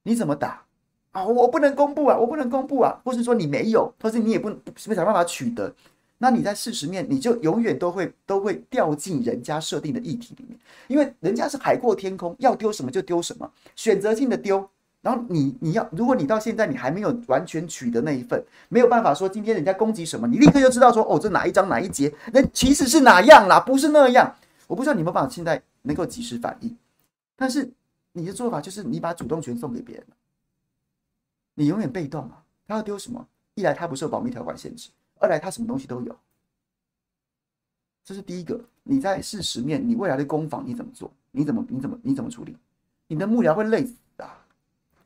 [0.03, 0.63] 你怎么打？
[1.11, 5.75] 啊，我不能公布啊，我不能公布啊，或是说你没有，或是你也不不想办法取得，
[6.19, 10.57] 那你在事实面，你就永远都会都会掉进人家设定的议题里面，
[10.87, 14.69] 因为人家是海阔天空，要丢什么就丢什么，选择性的丢。
[15.05, 24.35] 然后你你要，如果你到现在你还没有完全取得那一份，没有办法说今天人家攻击什么，你立刻就知道说哦，这哪一章哪一节，那其实是哪样啦，不是那样。
[24.65, 26.75] 我不知道你们办法现在能够及时反应，
[27.35, 27.71] 但是
[28.13, 30.03] 你的做法就是你把主动权送给别人，
[31.53, 32.41] 你永远被动啊。
[32.67, 33.27] 他要丢什么？
[33.53, 34.89] 一来他不受保密条款限制，
[35.19, 36.15] 二来他什么东西都有。
[38.03, 38.59] 这是第一个。
[38.81, 41.11] 你在事实面，你未来的攻防你怎么做？
[41.29, 42.57] 你怎么你怎么你怎么处理？
[43.05, 43.93] 你的幕僚会累死。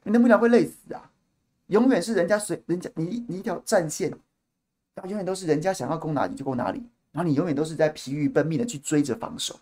[0.09, 1.11] 你的幕僚会累死啊！
[1.67, 4.09] 永远是人家随人家你你一条战线，
[4.95, 6.79] 然后永远都是人家想要攻哪里就攻哪里，
[7.11, 9.59] 然后你永远都是在疲于奔命的去追着防守。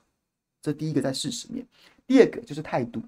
[0.61, 1.67] 这第一个在事实面，
[2.07, 3.03] 第二个就是态度。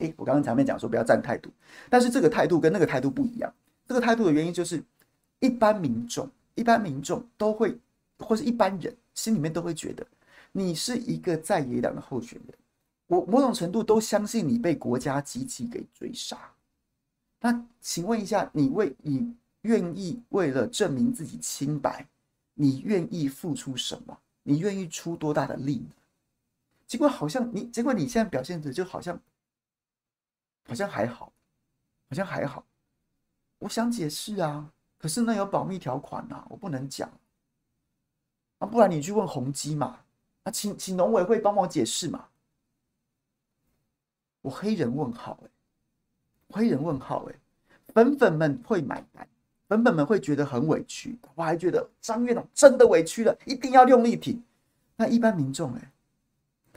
[0.00, 1.48] 诶，我刚刚前面讲说不要站态度，
[1.88, 3.50] 但是这个态度跟那个态度不一样。
[3.88, 4.84] 这个态度的原因就是，
[5.40, 7.74] 一般民众一般民众都会，
[8.18, 10.06] 或是一般人心里面都会觉得，
[10.52, 12.54] 你是一个在野党的候选人。
[13.14, 16.38] 我某种程度都相信你被国家机器给追杀。
[17.40, 22.06] 那请问一下，你为你愿意为了证明自己清白，
[22.54, 24.18] 你愿意付出什么？
[24.42, 25.86] 你愿意出多大的力？
[26.86, 29.20] 结果好像你，结果你现在表现的就好像
[30.66, 31.32] 好像还好，
[32.08, 32.64] 好像还好。
[33.58, 37.10] 我想解释啊，可是那有保密条款啊，我不能讲。
[38.58, 39.98] 啊，不然你去问宏基嘛，
[40.44, 42.28] 啊，请请农委会帮忙解释嘛。
[44.44, 45.48] 我黑人问号哎，
[46.50, 47.34] 黑人问号哎，
[47.94, 49.26] 粉粉们会买单，
[49.68, 54.44] 粉粉们会觉得很委屈，我还觉得张院长真的委屈了，一定要用力挺。
[54.96, 55.90] 那一般民众哎，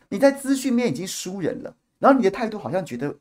[0.08, 3.14] 你在资讯面已经输人了，然后你的态度好像觉得，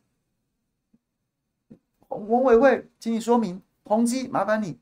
[2.07, 4.79] 文委会，请你说明，宏基麻烦你，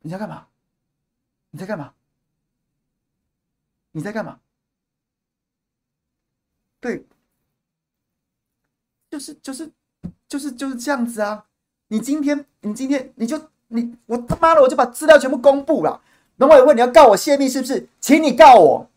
[0.00, 0.48] 你在干嘛？
[1.50, 1.94] 你在干嘛？
[3.92, 4.38] 你在干嘛？
[6.80, 7.04] 对，
[9.10, 9.70] 就是就是
[10.26, 11.44] 就是就是这样子啊！
[11.88, 16.00] 你今天你今天你就你我他妈的我就把资料全部公布了。
[16.36, 17.86] 农委会你要告我泄密是不是？
[18.00, 18.90] 请你告我，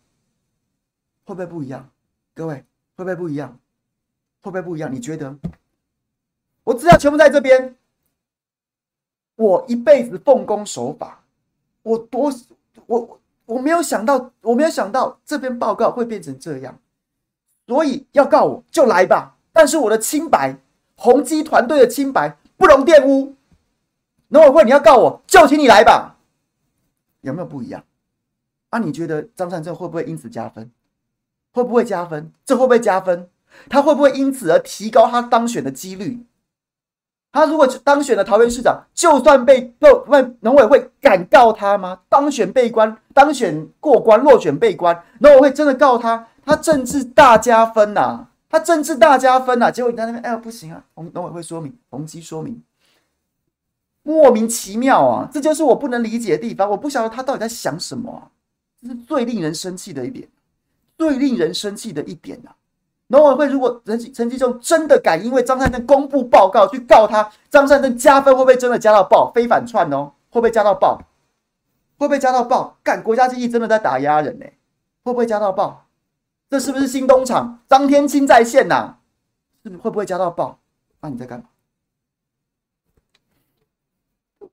[1.26, 1.90] 会不会不一样？
[2.34, 2.64] 各位
[2.96, 3.60] 会不会不一样？
[4.42, 4.94] 会不会不一样？
[4.94, 5.38] 你觉得？
[6.64, 7.76] 我资料全部在这边，
[9.36, 11.26] 我一辈子奉公守法，
[11.82, 12.32] 我多
[12.86, 16.80] 我我没有想到，我没有想到这篇报告会变成这样。
[17.68, 20.58] 所以要告我就来吧，但是我的清白，
[20.96, 23.36] 宏基团队的清白不容玷污。
[24.30, 26.18] 农委会你要告我就请你来吧，
[27.22, 27.84] 有没有不一样？
[28.70, 30.72] 啊，你觉得张善政会不会因此加分？
[31.52, 32.32] 会不会加分？
[32.44, 33.30] 这会不会加分？
[33.70, 36.26] 他会不会因此而提高他当选的几率？
[37.34, 39.90] 他如果当选了桃园市长，就算被被
[40.42, 42.00] 农委会敢告他吗？
[42.08, 46.28] 当选被关，当选过关，落选被关，农委会真的告他？
[46.46, 52.62] 他政治大加分呐、啊，他政治大加分呐、啊，结果你在那边，哎呀不行啊，农农委会说明，宏基说明，
[54.04, 58.30] 莫名其妙啊，这就是我不能理解的地方，我不晓得他到底在想什么啊，
[58.80, 60.28] 这是最令人生气的一点，
[60.98, 62.52] 最令人生气的一点呐、
[63.14, 69.32] 农委会如果陈陈吉仲真的敢因为张善政公布报告去告他，张善政加分会不会真的加到爆？
[69.32, 70.98] 非反串哦，会不会加到爆？
[72.00, 72.76] 会不会加到爆？
[72.82, 74.58] 干国家机器真的在打压人呢、欸？
[75.04, 75.86] 会不会加到爆？
[76.50, 77.60] 这是不是新东厂？
[77.70, 79.00] 张天青在线呐、啊？
[79.64, 80.60] 是会不会加到爆？
[81.00, 81.46] 那、你在干嘛？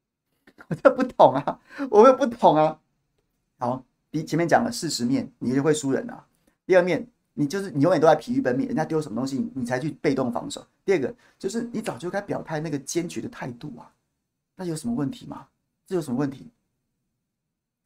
[0.68, 1.58] 我这不懂啊，
[1.90, 2.78] 我们不懂啊。
[3.58, 6.26] 好，第前面讲了事实面，你就会输人啊。
[6.66, 10.66] 第二面你就是你永远都在疲于奔命，人家丢什么东西你才去被动防守。
[10.84, 13.92] 第二个就是你早就该表态那个坚决的态度啊，
[14.56, 15.48] 那有什么问题吗？
[15.86, 16.50] 这有什么问题？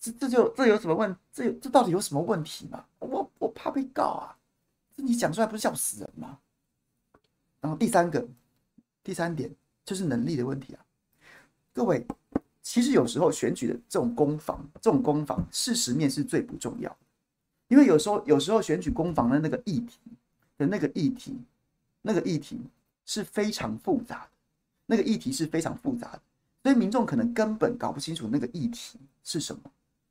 [0.00, 1.16] 这这就这有什么问？
[1.32, 2.84] 这这到底有什么问题吗？
[2.98, 4.36] 我我怕被告啊！
[4.96, 6.38] 这你讲出来不是笑死人吗？
[7.60, 8.26] 然后第三个，
[9.02, 9.50] 第三点
[9.84, 10.84] 就是能力的问题啊，
[11.72, 12.06] 各位。
[12.66, 16.96] 其实有时候选举的这种攻防，这种攻防，事实面是最不重要，
[17.68, 19.98] 因为有时候有时候选举攻防的那个议题
[20.58, 21.36] 的那个议题，
[22.02, 22.60] 那个议题
[23.06, 24.30] 是非常复杂的，
[24.86, 26.20] 那个议题是非常复杂的，
[26.62, 29.62] 所以民众可能根本搞不清楚那个议题是什么，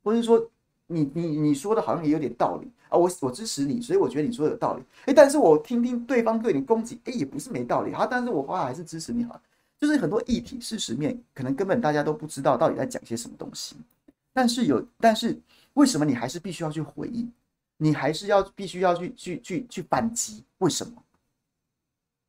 [0.02, 0.50] 或者说
[0.86, 9.40] 你你你说的好像也有点道理啊，我我支持你，所以我觉得你说的有道理，诶，但是我听听对方对你攻击，诶，也不是没道理哈，但是我话还是支持你哈。
[9.76, 13.76] 就是很多议题事实面，可能根本大家都不知道到底在讲些什么东西，
[14.32, 15.38] 但是有，但是
[15.74, 17.30] 为什么你还是必须要去回应？
[17.76, 20.44] 你还是要必须要去去去去反击？
[20.58, 21.02] 为什么？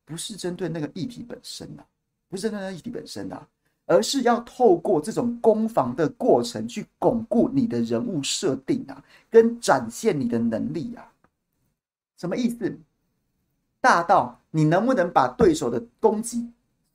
[0.04, 1.86] 不是针对那个议题本身的、啊，
[2.28, 3.48] 不是针对那议题本身的、啊，
[3.86, 11.12] 而是要透过这种攻防的过程去巩固你的人物设定啊，跟展现你的能力啊。
[12.16, 12.78] 什么意思？
[13.80, 16.50] 大到你能不能把对手的攻击？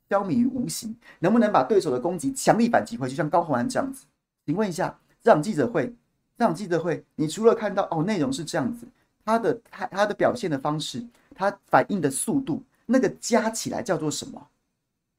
[0.10, 3.16] 消弭于无形，能不能把对手的攻击强力反击回去？
[3.16, 4.06] 像高洪安这样子，
[4.46, 5.96] 请问一下，这场记者会，
[6.42, 8.88] 这场记者会，你除了看到哦，内容是这样子，
[9.24, 14.48] 他的他他的表现的方式，他反应的速度，那个加起来叫做什么？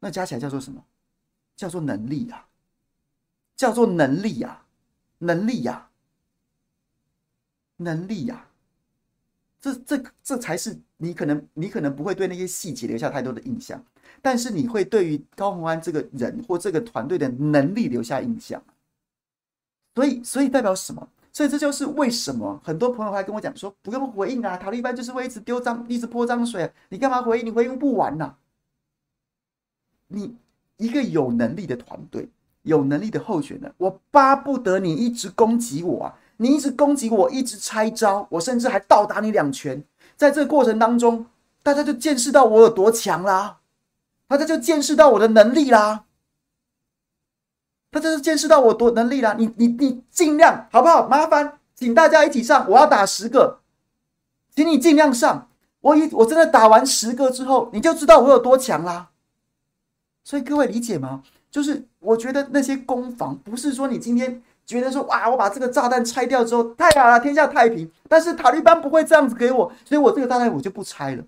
[0.00, 0.82] 那加起来叫做什么？
[1.54, 2.48] 叫做能力啊，
[3.54, 4.64] 叫做能力呀，
[5.18, 5.90] 能力呀，
[7.76, 8.48] 能力呀，
[9.60, 13.80] 这这这才是你可能你可能不会对那些细节留下太多的印象。
[14.20, 18.60] 但是你会对于高洪安这个人或这个团队的能力留下印象，
[19.94, 21.06] 所以所以代表什么？
[21.32, 27.46] 所以这就是为什么很多朋友还跟我讲说，不用回应啊，塔利班就是会一直丢脏，一直泼脏水，你干嘛回应？
[27.46, 28.34] 你回应不完呐、
[30.08, 30.36] 你
[30.76, 32.28] 一个有能力的团队，
[32.62, 39.82] 有能力的候选人，我巴不得你一直攻击我啊，你一直攻击我，一直拆招，我甚至还倒打你两拳，
[40.16, 41.24] 在这个过程当中，
[41.62, 43.58] 大家就见识到我有多强啦。
[44.28, 46.04] 大家就见识到我的能力啦，
[47.92, 49.36] 他这是见识到我多能力啦。
[49.38, 51.06] 你你你尽量好不好？
[51.06, 53.60] 麻烦请大家一起上，我要打十个，
[54.56, 55.48] 请你尽量上。
[55.82, 59.10] 我一我真的打完十个之后，你就知道我有多强啦。
[60.24, 61.22] 所以各位理解吗？
[61.50, 67.90] 就是我觉得那些攻防不是说你今天觉得说哇，我把这个炸弹拆掉之后太好了，天下太平。
[68.08, 71.22] 但是塔利班不会这样子给我，所以我这个炸弹我就不拆了。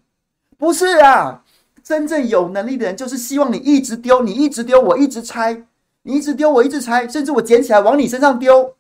[0.57, 1.43] 不是啊。
[1.83, 5.67] 真正有能力的人，就是希望你一直丢，你一直丢，我一直拆，
[6.07, 8.77] 你一直丢，我一直拆，甚至我捡起来往你身上丢，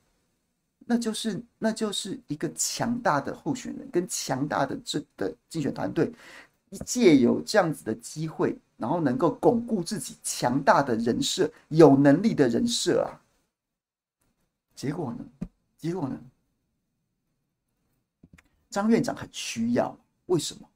[0.84, 6.12] 那就是那就是一个强大的候选人跟强大的这的竞选团队，
[6.68, 13.08] 一借有这样子的机会，然后能够巩固自己强大的人设，有能力的人设啊。
[14.74, 15.24] 结果呢？
[15.78, 16.20] 结果呢？
[18.68, 19.96] 张院长很需要，
[20.26, 20.68] 为什么？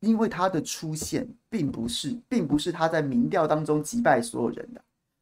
[0.00, 4.80] 因为他的出现并不是，并不是他在民调当中击败所有人的，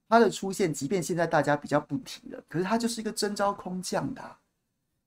[0.08, 4.22] 他的出现，即便现在大家比较不提了，可是他就是一个征召空降的，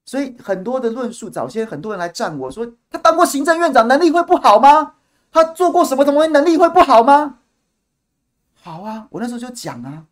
[0.04, 4.94] 所以很多的论述，早些很多人来战我说，他当过行政院长，能力会不好吗？
[5.32, 7.38] 他做过什么什么，能力会不好吗？
[8.54, 10.04] 好啊，我那时候就讲啊，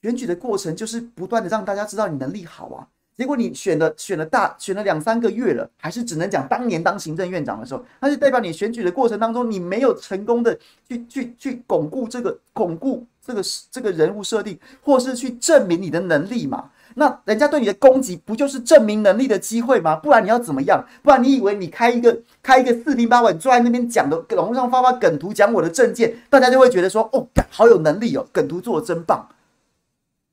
[0.00, 2.88] 选举的过程就是不断的让大家知道你能力好啊。
[3.16, 10.58] 结果你选了选了大选了两三个月了，还是只能讲当年当行政院长的时候，那就代表你选举的过程当中，你没有成功的
[10.88, 16.70] 去去去巩固这个巩固这个这个人物设定，或是去证明你的能力嘛？
[16.94, 19.96] 那人家对你的攻击不就是证明能力的机会吗？
[19.96, 20.84] 不然你要怎么样？
[21.02, 29.26] 不然你以为你开一个开一个四平八稳坐在那边讲的网络上发发梗图讲我的证件，大家就会觉得说哦，好有能力哦，梗图做的真棒。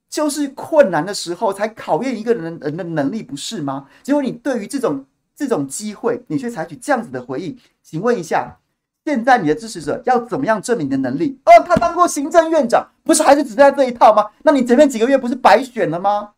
[0.09, 3.87] 就是困难的时候才考验一个人人的能力，不是吗？
[4.01, 5.05] 结果你对于这种
[5.35, 7.55] 这种机会，你却采取这样子的回应。
[7.83, 8.57] 请问一下，
[9.05, 11.39] 现在你的支持者要怎么样证明你的能力？
[11.45, 14.25] 哦，他当过行政院长，不是还是只在这一套吗？
[14.43, 16.33] 那你前面几个月不是白选了吗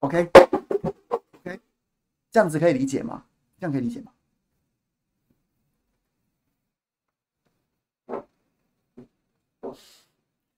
[0.00, 0.30] ？OK
[1.10, 1.60] OK，
[2.30, 3.24] 这样子可以理解吗？
[3.60, 4.12] 这样可以理解吗？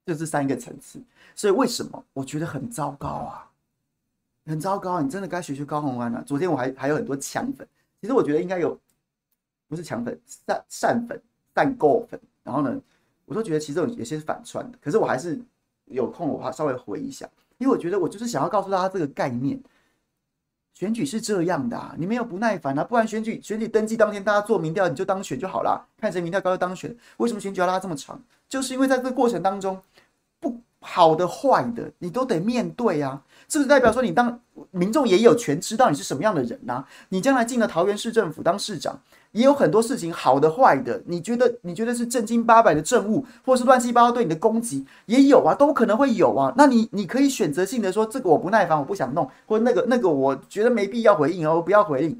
[0.09, 0.99] 这是三个层次，
[1.35, 3.45] 所以为什么我觉得很糟糕啊？
[4.47, 6.25] 很糟糕，你真的该学学高虹安了。
[6.25, 7.69] 昨天我还还有很多抢粉，
[8.01, 8.75] 其实我觉得应该有，
[9.69, 11.21] 不是抢粉，善善粉、
[11.55, 12.19] 善购粉。
[12.43, 12.75] 然后呢，
[13.27, 15.39] 我都觉得其实有有些是反串的，可是我还是
[15.85, 17.29] 有空我稍微回一下，
[17.59, 19.61] 因为我觉得我就是想要告诉大家这个概念：
[20.73, 26.97] 选举是这样的啊，你没有不耐烦啊，不然选举选举登记当天大家做民调，你就当选就好了，看谁民调高就当选。
[27.19, 28.19] 为什么选举要拉这么长？
[28.49, 29.81] 就是因为在这个过程当中，
[30.41, 34.41] 不好的坏的你都得面对啊，是不是代表说你当
[34.71, 36.89] 民众也有权知道你是什么样的人呢、啊？
[37.11, 39.01] 你将来进了桃园市政府当市长。
[39.33, 46.51] 也有很多事情，好的坏的，你觉得你觉得是正经八百的政务，或是乱七八糟对你的攻击，也有啊，都可能会有啊。
[46.57, 52.19] 那你你可以选择性的说，这个我不耐烦，我不想弄，或者那个那个我觉得没必要回应哦，不要回应。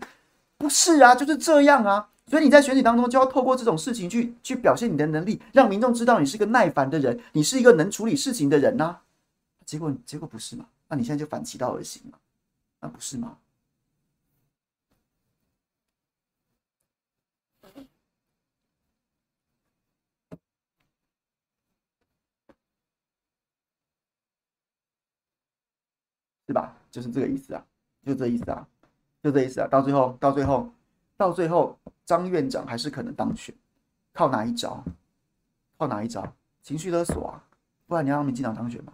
[0.59, 2.09] 不是啊，就是这样啊。
[2.29, 9.01] 所以你在选举当中就要透过这种事情去去表现你的能力，让民众知道你是个耐烦的人，你是一个能处理事情的人呐、
[9.65, 10.67] 结果结果不是嘛？
[10.89, 12.19] 那你现在就反其道而行嘛？
[12.81, 13.39] 那不是吗？
[26.47, 26.75] 是吧？
[26.91, 27.63] 就是这个意思啊，
[28.07, 28.67] 就这意思啊，
[29.23, 29.69] 就这意思啊。
[29.69, 30.73] 到最后，到最后，
[31.19, 33.55] 到最后，张院长还是可能当选，
[34.15, 34.83] 靠哪一招？
[35.77, 36.27] 靠哪一招？
[36.63, 37.43] 情绪勒索啊！
[37.87, 38.93] 不然你要让民进党当选吗？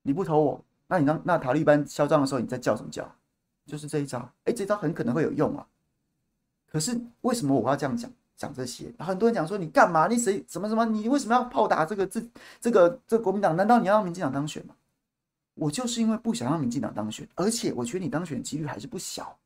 [0.00, 3.08] 你不投我，那你当那塔利班嚣张的时候，你在叫什么叫？
[3.66, 4.26] 就是这一招。
[4.44, 5.66] 哎，这招很可能会有用啊。
[6.70, 8.90] 可是为什么我要这样讲讲这些？
[8.98, 10.06] 很多人讲说你干嘛？
[10.08, 10.86] 你谁什么什么？
[10.86, 12.22] 你为什么要炮打这个这
[12.60, 13.54] 这个这国民党？
[13.54, 14.74] 难道你要让民进党当选吗？
[15.54, 19.36] 我就是因为不想让民进党当选，而且我觉得你当选几率还是不小，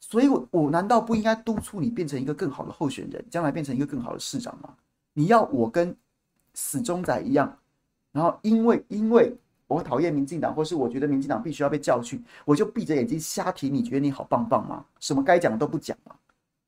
[0.00, 4.74] 所以我我难道不应该督促你变成一个更好的候选人，将来变成一个更好的市长吗？
[5.12, 5.94] 你要我跟
[6.54, 7.58] 死忠仔一样，
[8.12, 9.36] 然后因为因为
[9.66, 14.84] 我讨厌民进党，或是我觉得民进党必须要被教训，我就闭着眼睛瞎提你，觉得你好棒棒吗？
[15.00, 16.14] 什么该讲的都不讲吗？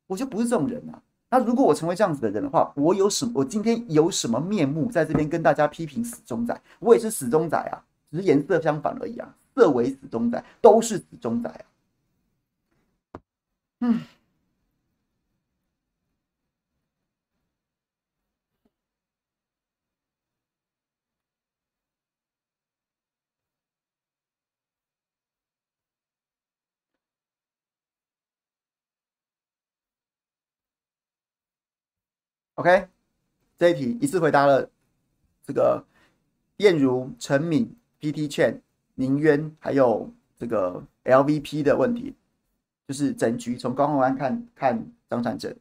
[0.07, 1.01] 我就不是这种人啊。
[1.31, 3.33] 那如果我成为这样子的人的话，我有什么？
[3.37, 6.61] 我今天有什么面目在这边跟大家批评死忠仔？
[6.81, 7.79] 我也是死忠仔啊。
[8.11, 11.65] 只是颜色相反而已啊，色为死忠仔，都是死忠仔啊。
[13.81, 14.05] 嗯
[32.55, 32.89] ，OK，
[33.59, 34.71] 这一题一次回答了
[35.47, 35.85] 这个
[36.59, 37.81] 燕如、陈敏。
[38.01, 38.63] PT 券、
[38.95, 42.15] 宁渊还有这个 LVP 的问题，
[42.91, 45.55] 就是整局从高虹安看看张善政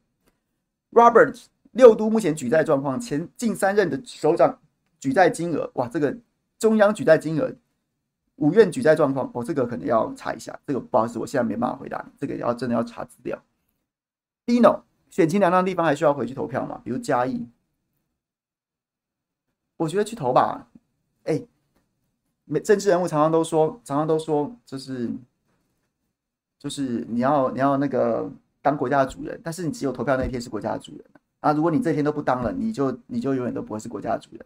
[0.92, 1.40] ，Robert
[1.74, 4.60] 六都目前举债状况，前近三任的首长
[5.00, 6.18] 举债金额，哇，这个
[6.58, 7.54] 中央举债金额，
[8.38, 13.40] 五院举债状况，哦、这个可能要查一下，这个不好意思，我现在没办法回答你，这个要真的要查资料。
[14.48, 16.82] Dino 选情两样地方还需要回去投票吗？
[16.84, 17.48] 比如嘉义，
[19.78, 20.68] 我觉得去投吧，
[21.26, 21.48] 哎、欸。
[22.62, 25.12] 政治人物常常都说，常常都说，就是，
[26.60, 28.30] 就是你要你要那个
[28.62, 31.04] 当国家的主人，但是你只有投票那一天是国家的主人
[31.40, 31.54] 啊！
[31.54, 34.46] 如果你这天都不当了，你就你就永远都不会是国家的主人。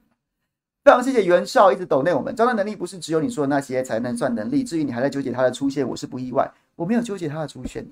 [0.84, 4.64] 非常谢谢袁绍一直抖内我们，招商能力不是只有你说的那些才能算能力。
[4.64, 7.86] 至于你还在纠结他的出现，我是不意外，我没有纠结他的出现。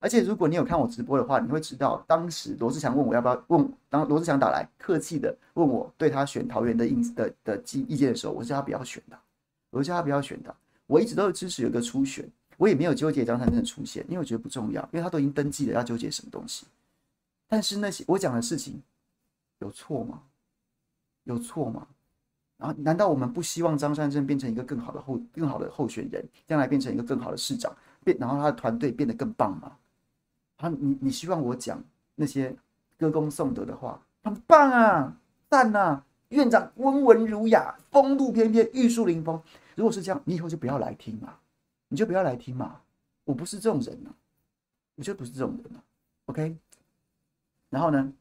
[0.00, 9.18] 而且如果你有看我直播的话，你会知道当时罗志祥问我要不要问，当罗志祥打来客气的问我对他选桃园的印的的意意见的时候，我是要不要选的。
[9.70, 10.54] 我叫他不要选的，
[10.86, 12.26] 我一直都是支持有一个初选，
[12.58, 16.66] 我也没有纠结张善政的出现，因为我觉得不重要，因为他都已经登记了，要纠结什么东西？
[17.48, 18.82] 但是那些我讲的事情
[19.60, 20.20] 有错吗？
[21.24, 21.86] 有错吗？
[22.58, 29.76] 然后难道我们不希望张善政变成一个更好的候更好的候选人，将来变成一个更好的市长，变然后他的团队变得更棒吗？
[30.56, 31.80] 啊，你你希望我讲
[32.16, 32.54] 那些
[32.98, 35.16] 歌功颂德的话，很棒啊，
[35.48, 36.04] 赞啊！
[36.30, 39.40] 院长温文儒雅，风度翩翩，玉树临风。
[39.76, 41.36] 如果是这样，你以后就不要来听嘛，
[41.88, 42.80] 你就不要来听嘛。
[43.24, 44.14] 我不是这种人啊，
[44.94, 45.82] 我就不是这种人啊。
[46.26, 46.56] OK，
[47.70, 48.12] 然后呢，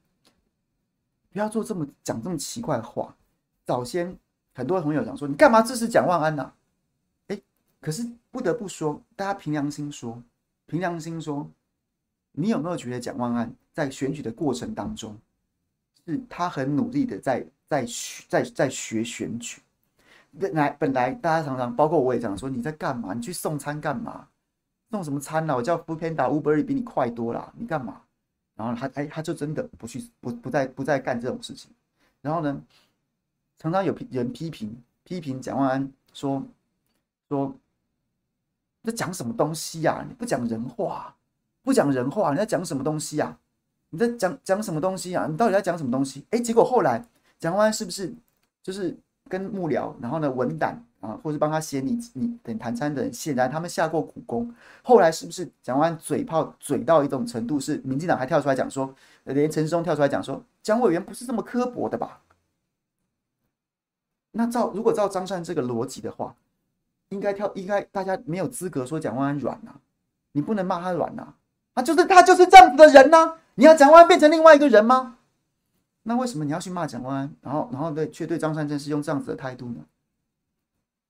[1.32, 3.16] 不要做这么讲这么奇怪的话。
[3.66, 4.18] 早先
[4.54, 6.54] 很多朋友讲说，你干嘛支持蒋万安呐？
[7.28, 7.42] 哎，
[7.80, 10.22] 可是不得不说，大家凭良心说，
[10.66, 11.50] 凭良心说，
[12.32, 15.18] 你有没有觉得蒋万安在选举的过程当中，
[16.06, 17.46] 是他很努力的在？
[17.70, 19.60] 在学在在学选举，
[20.40, 23.14] 本来本来大家常常包括我也讲说，你在干嘛？
[23.14, 24.28] 你去送餐干嘛？
[24.90, 25.56] 送什么餐呢？
[25.56, 28.02] 我叫 Foodpanda Uber 比你快多了，你干嘛？
[28.56, 31.70] 然后他哎，他就真的不去不不再不再干这种事情。
[32.22, 32.62] 然后呢，
[33.58, 36.42] 常常有人批评批评蒋万安说
[37.28, 37.54] 说，
[38.82, 40.04] 你在讲什么东西呀？
[40.08, 41.16] 你不讲人话，
[41.62, 43.38] 不讲人话，你在讲什么东西呀？
[43.90, 45.28] 你在讲讲什么东西呀？
[45.30, 46.26] 你到底在讲什么东西？
[46.30, 47.06] 哎，结果后来。
[47.40, 48.12] 蒋万安是不是
[48.64, 48.98] 就是
[49.28, 54.54] 跟幕僚，然后呢文胆，啊，或是帮他写你你等谈参的人，显然他们下过苦功。
[54.84, 58.94] 后来是不是蒋万安嘴炮嘴到一种程度，是民进党还跳出来讲说，
[59.26, 62.22] 连陈时中跳出来讲说，蒋委员不是这么刻薄的吧？
[64.32, 66.36] 那照如果照张善这个逻辑的话，
[67.10, 69.80] 应该跳应该大家没有资格说蒋万安软啊，
[70.34, 71.34] 你不能骂他软啊，
[71.74, 75.17] 他就是他就是这样子的人呢、啊，你要蒋万安变成另外一个人吗？
[76.08, 79.86] 那为什么你要去骂蒋万安，然后然后对却对张善政是用这样子的态度呢？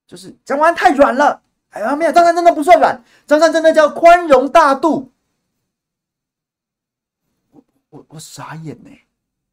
[0.08, 1.40] 就是蒋万安太软了，
[1.70, 5.12] 哎呀没有，张善政的不算软，张善政的叫宽容大度。
[7.52, 8.90] 我我我傻眼呢，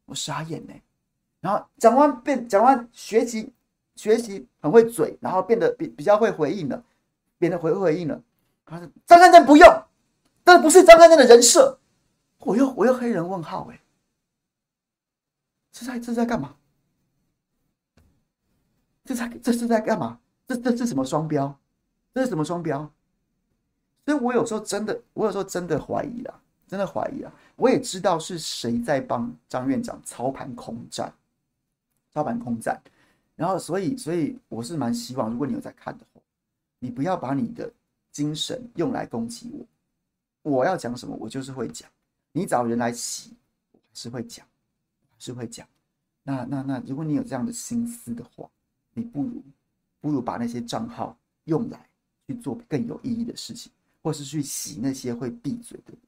[0.05, 0.73] 我傻眼呢。
[1.41, 3.53] 然后蒋万变蒋万学习
[3.95, 6.83] 学习很会嘴，然后变得比比较会回应了，
[7.37, 8.19] 变得回回应了。
[8.65, 9.83] 他说张善政不用，
[10.43, 11.77] 这不是张善政的人设。
[12.39, 13.79] 我又我又黑人问号哎，
[15.75, 16.55] 这在这在干嘛？
[19.03, 20.17] 这在这是在干嘛？
[20.47, 21.59] 这这是什么双标？
[22.13, 22.89] 这是什么双标？
[24.05, 27.33] 所以我有时候真的，我有时候真的怀疑了，真的怀疑了。
[27.57, 31.13] 我也知道是谁在帮张院长操盘空战，
[32.13, 32.81] 操盘空战。
[33.35, 36.21] 然后，所以，所以我是蛮希望，如果你有在看的话，
[36.79, 37.69] 你不要把你的
[38.13, 39.51] 精神用来攻击
[40.41, 40.53] 我。
[40.53, 41.89] 我要讲什么，我就是会讲。
[42.31, 43.35] 你找人来洗，
[43.73, 44.47] 我是会讲，
[45.17, 45.67] 是会讲。
[46.23, 48.49] 那那那，如果你有这样的心思的话，
[48.93, 49.43] 你不如。
[50.01, 51.89] 不如把那些账号用来
[52.27, 53.71] 去做更有意义的事情，
[54.03, 55.99] 或是去洗那些会闭嘴的人。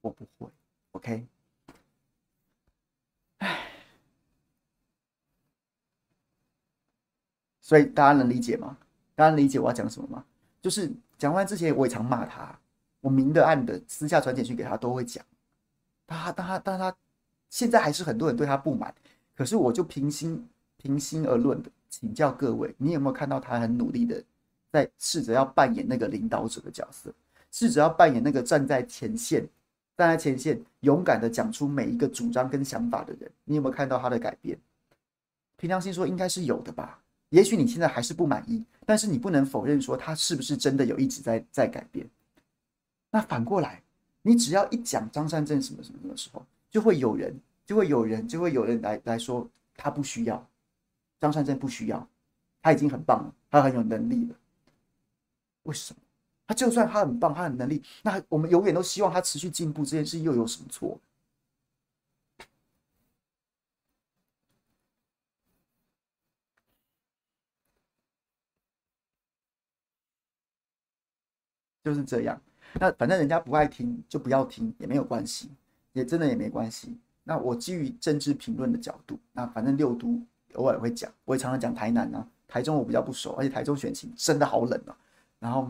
[0.00, 0.50] 我不会
[0.92, 1.26] ，OK？
[3.40, 3.68] 唉，
[7.60, 8.78] 所以大家能理解吗？
[9.14, 10.24] 大家能理解我要讲什么吗？
[10.62, 12.58] 就是讲完之前，我也常骂他，
[13.02, 15.22] 我明的暗的，私下传简讯给他都会讲。
[16.06, 16.96] 他，但他，他
[17.52, 18.92] 现在还是很多人对他不满。
[19.36, 20.42] 可是我就平心
[20.78, 21.70] 平心而论的。
[21.90, 24.24] 请教各位，你有没有看到他很努力的
[24.70, 27.12] 在试着要扮演那个领导者的角色，
[27.50, 29.46] 试着要扮演那个站在前线、
[29.94, 33.30] 站在前线勇敢的讲出每一个主张跟想法的人？
[33.44, 34.58] 你有没有看到他的改变？
[35.58, 36.98] 平常心说，应该是有的吧。
[37.28, 42.08] 也许你现在还是不满意，但是你不能否认说他是不是真的有一直在在改变。
[43.10, 43.82] 那反过来，
[44.22, 46.42] 你只要一讲张善政什么什么的时候，
[46.72, 50.44] 就会有人，就会有人，就会有人来来说他不需要。
[51.20, 52.08] 张善政不需要，
[52.60, 54.36] 他已经很棒了，他很有能力了。
[55.64, 56.00] 为什么？
[56.46, 60.98] 他就算他很棒，他很能力，那我们永远都希望他持续进步，这件事又有什么错？
[71.84, 72.40] 就是这样。
[72.74, 75.50] 那反正人家不爱听，就不要听，也没有关系，
[75.92, 76.96] 也真的也没关系。
[77.24, 80.20] 那我基于政治评论的角度，那反正六都。
[80.56, 84.94] 偶尔会讲，我也常常讲台南啊，台中我比较不熟，而且台中选情真的好冷啊。
[85.38, 85.66] 然后，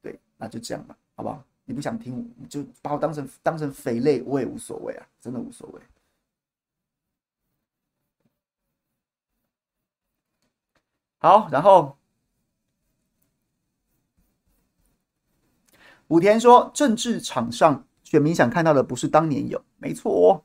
[0.00, 1.42] 对，那就这样吧，好不好？
[1.64, 5.80] 你不想听，你就把我当成当成肥类，我也无所谓啊，真的无所谓。
[11.18, 11.98] 好，然后
[16.06, 20.42] 武田说，政治场上选民想看到的不是当年有，没错哦。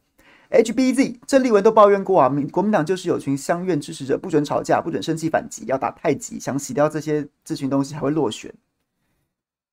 [0.51, 8.53] HBZ 郑丽文都抱怨过啊，民国民党就是有群乡愿支持者，不准吵架，不准生气反击，要打太极，想洗掉这些这群东西还会落选。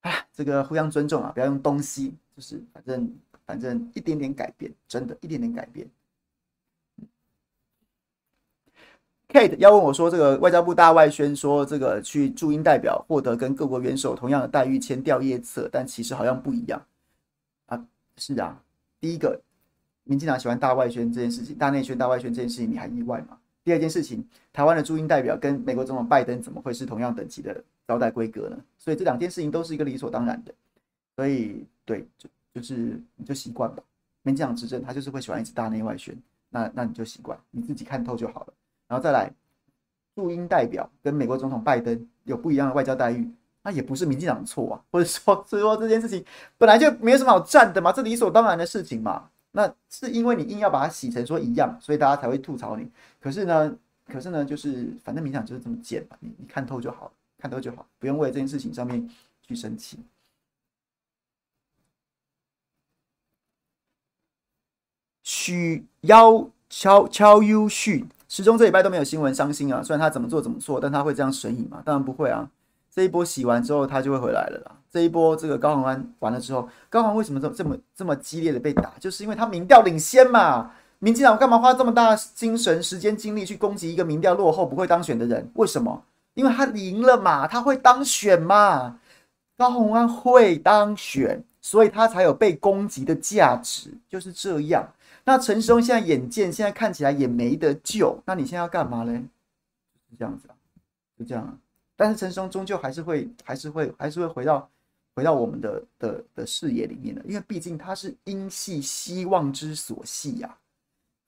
[0.00, 3.14] 啊，这个互相尊重啊，不要用东西，就是反正
[3.44, 5.86] 反正一点点改变，真的一点点改变。
[9.28, 16.82] Kate 要问我说，这个外交部大外宣说，这个去驻英代表获得跟各国元首同样的待遇，签调业册，但其实好像不一样。
[18.16, 18.62] 是啊，
[19.00, 19.40] 第一个。
[20.04, 23.38] 民进党喜欢大外宣这件事情，大内宣、大外宣这件事情，你还意外吗？
[23.62, 28.58] 第二件事情，台湾的驻英代表跟美国总统拜登怎么会是同样等级的招待规格呢？
[28.76, 30.52] 所以这两件事情都是一个理所当然的。
[31.14, 33.82] 所以，对，就就是你就习惯吧。
[34.22, 38.52] 民进党执政，他就是会喜欢一直大内外宣，那那你就习惯，你自己看透就好了。
[38.88, 39.30] 然后再来，
[40.16, 43.30] 驻英代表跟美国总统拜登有不一样的外交待遇，
[43.62, 46.24] 那也不是民进党错啊，或者说， 所以说这件事情
[46.58, 49.30] 本来就没有什么好站的嘛，这理所当然的事情嘛。
[49.52, 52.90] 那是因为你硬要把它洗成说一样，所以大家才会吐槽你。
[53.20, 59.08] 可是呢，可是呢，就是反正民进党就是这么贱嘛，你你看透就好，看透就好，不用为这件事情上面
[59.42, 59.98] 去生气。
[65.22, 69.82] 许邀敲敲优旭，始终这礼拜都没有新闻，伤心啊！
[69.82, 71.82] 虽然他怎么做怎么错，但他会这样神隐吗？
[71.84, 72.50] 当然不会啊。
[72.94, 74.76] 这一波洗完之后，他就会回来了啦。
[74.90, 78.92] 这一波这个高虹安完了之后，高虹为什么这么这么这么激烈的被打？
[79.00, 80.72] 就是因为他民调领先嘛。
[80.98, 85.50] 民进党干嘛花这么大精神、时间、精力去攻击一个民调落后、不会当选的人？
[85.54, 86.04] 为什么？
[86.34, 89.00] 因为他赢了嘛，他会当选嘛，
[89.56, 94.92] 高虹安会当选，所以他才有被攻击的价值，就是这样。
[95.24, 99.14] 那陈时中现在眼见现在看起来也没得救，那你现在要干嘛嘞？
[100.08, 100.54] 是这样子啊，
[101.18, 101.52] 就这样啊。
[101.96, 104.68] 但是陈时中终究还是会，还是会，还是会回到
[105.14, 110.58] 回到我们的的的视野里面的，因为毕竟他是英系希望之所系呀。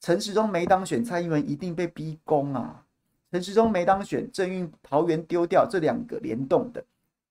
[0.00, 2.84] 陈时中没当选，蔡英文一定被逼宫啊。
[3.30, 6.84] 陈时中没当选，郑运桃园丢掉，这两个联动的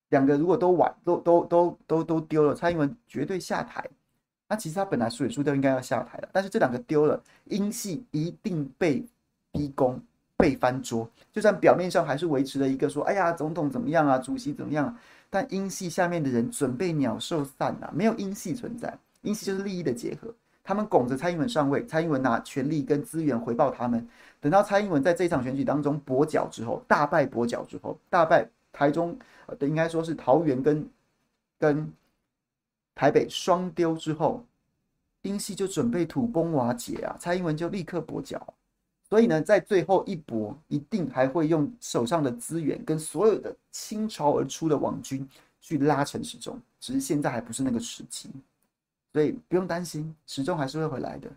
[0.09, 3.87] 两个如果都完，都都都都都丢了，蔡英文绝对下台。
[4.47, 9.03] 那其实他本来输也输掉，应该要下台了，但是这两个丢了，英系一定被
[9.51, 9.99] 逼宫。
[10.43, 14.99] 被翻桌，就算表面上还是维持了一个说，哎呀，总统怎么样啊，主席怎么样啊？
[15.29, 20.27] 但英系下面的人准备鸟兽散啊，没有英系存在，英系就是利益的结合。
[20.61, 24.05] 他们拱着蔡英文上位，蔡英文拿权力跟资源回报他们。
[24.41, 30.85] 等到蔡英文在这场选举当中跛脚之后，大败跛脚之后，大败台中，呃，应该说是桃园跟
[31.57, 31.89] 跟
[32.95, 34.43] 台北双丢之后，
[35.21, 38.53] 英系就准备土崩瓦解啊，蔡英文就立刻跛脚。
[39.13, 45.29] 所以呢，在最后一搏，一定还会用手上的资源跟所有的倾巢而出的网军
[45.61, 48.31] 去拉陈时中，只是现在还不是那个时机，
[49.11, 51.31] 所以不用担心，时中还是会回来的。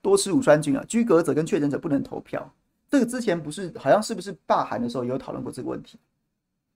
[0.00, 2.52] 多吃乳酸菌啊，居格者跟确诊者不能投票。
[2.92, 5.98] 这个之前不是好像是不是罢韩的时候也有讨论过这个问题？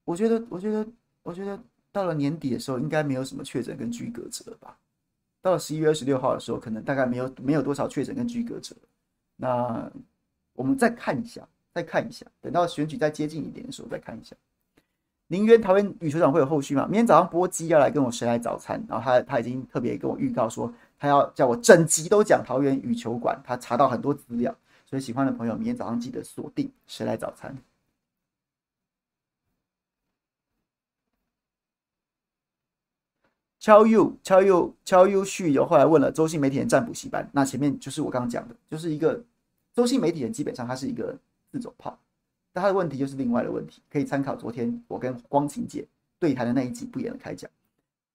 [0.03, 0.87] 我觉得，我觉得，
[1.23, 1.61] 我觉得
[1.93, 4.79] 到了年底的时候，应该没有什么确诊跟居隔者了吧？
[5.43, 8.75] 到了十一月二十六号的时候，可能大概没有没有多少确诊跟居隔者。
[9.37, 9.93] 那
[10.55, 14.35] 我们再看一下，再看一下，等到选举再接近一点的时候再看一下。
[15.27, 16.87] 林渊桃园羽球场会有后续吗？
[16.87, 24.57] 明天早上波基要来跟我谁来早餐，然后他他已经特别跟我预告说，他要叫我整集都讲桃园羽球馆，他查到很多资料。
[24.97, 27.55] 所以喜欢的朋友，明天早上记得锁定《谁来早餐》。
[33.61, 39.23] 敲 you 敲 you 敲又续友后来问了周信媒体人占补习班，那前面就是我刚刚讲的，就是一个
[39.75, 41.15] 周信媒体人基本上他是一个
[41.53, 41.99] 自走炮，
[42.55, 45.87] 但他的问题就是另外的问题，可以参考昨天我跟光晴姐
[46.19, 47.51] 对谈的那一集不演的开讲，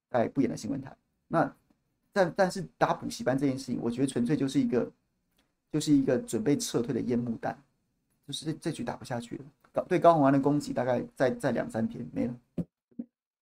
[0.09, 0.97] 在不演的新闻台。
[1.27, 1.55] 那
[2.11, 4.91] 但但是打补习班这件事情，我觉得纯粹就是一个。
[5.71, 7.57] 就是一个准备撤退的烟幕弹，
[8.27, 9.43] 就是这这局打不下去了。
[9.73, 12.33] 高对高虹安的攻击大概在在两三天没了，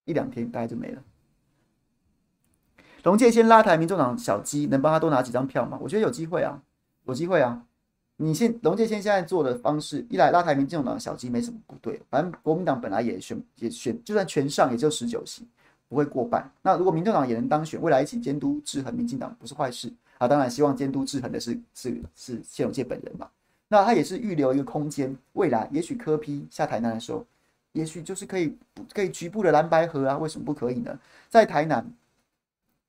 [0.06, 1.02] 一两天大概就没了。
[3.04, 5.80] 龙介先拉抬民众党小鸡，能帮他多拿几张票吗？
[5.82, 6.62] 我觉得有机会啊，
[7.06, 7.66] 有机会啊。
[8.18, 15.48] 你现龙介先现在做的方式，一来拉抬民众党小鸡没什么不对，反正国民党本来也选也选，就算全上也就十九席，
[15.88, 16.52] 不会过半。
[16.62, 19.92] 那如果民众党也能当选，未来一起监督制衡民进党，不是坏事。
[20.20, 23.28] 啊，当然希望监督制衡的是是是谢龙介本人嘛。
[23.70, 27.26] 那他也是预留一个空间，未来也许柯 P 下台南的时候，
[27.72, 28.58] 也许就是可以
[28.94, 31.00] 可以局部的蓝白合啊，为什么不可以呢？
[31.30, 31.86] 在台南，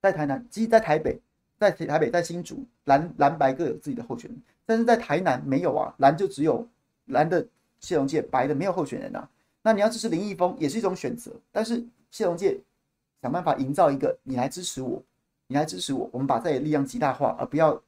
[0.00, 1.20] 在台南，即在台北，
[1.58, 6.66] 在台北，在新竹，蓝蓝白各有自己的候选人，但是在台南没有啊，蓝就只有
[7.06, 7.46] 蓝的
[7.78, 9.28] 谢龙介，白的没有候选人啊。
[9.62, 12.58] 那你要支持林义峰也是一种选择，但是谢龙介
[13.20, 15.02] 想办法营造一个你来支持我。
[15.50, 17.82] 你来支持我，我们把自己的力量极大化，而不要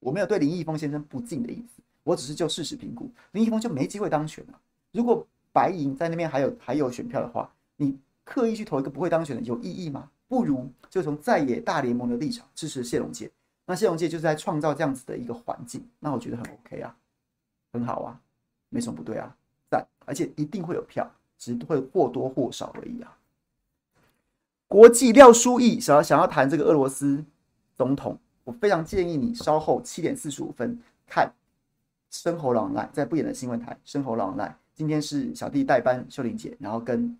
[0.00, 4.60] 我没有对林义峰先生不敬的意思，我只是就事实评估，林义峰就没机会当选了。
[4.90, 10.10] 如果白银在那边还有还有选票的话，你刻意去投一个不会当选的有意义吗？
[10.26, 13.30] 不如就从在野大联盟的立场支持谢龙介，
[13.66, 16.96] 那谢龙介就是在创造这样子的一个环境，那我觉得很 OK 啊，
[17.72, 18.20] 很好啊，
[18.68, 19.36] 没什么不对啊，
[19.70, 21.08] 赞，而且一定会有票，
[21.38, 23.16] 只会或多或少而已啊。
[24.70, 27.24] 国际廖书义想要想要谈这个俄罗斯
[27.74, 30.78] 总统，我非常建议你稍后七点四十五分
[31.08, 31.26] 看
[32.16, 34.50] 《生活老 online》在不演的新闻台《生活老 online》。
[34.72, 37.18] 今天是小弟代班秀玲姐，然后跟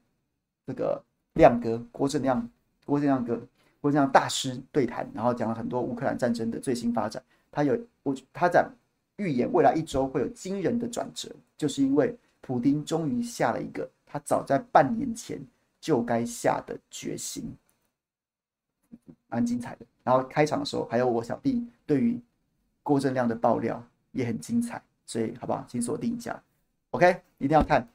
[0.65, 1.03] 这个
[1.33, 2.49] 亮哥郭正亮、
[2.87, 3.35] 郭正亮哥、
[3.81, 7.21] 郭正亮大师对谈，然后讲了很多乌克兰战争的最新发展。
[7.51, 8.71] 他有我他讲
[9.17, 11.29] 预言未来一周会有惊人的转折，
[11.59, 15.45] 就是因为普丁终于下了一个他早在半年前。
[15.81, 17.57] 就该下的决心，
[19.29, 19.87] 蛮精彩的。
[20.03, 22.21] 然后开场的时候，还有我小弟对于
[22.83, 23.83] 郭正亮的爆料
[24.13, 25.65] 也很精彩，所以好不好？
[25.69, 26.43] 请锁定一下
[26.91, 27.87] ，OK，一定要看。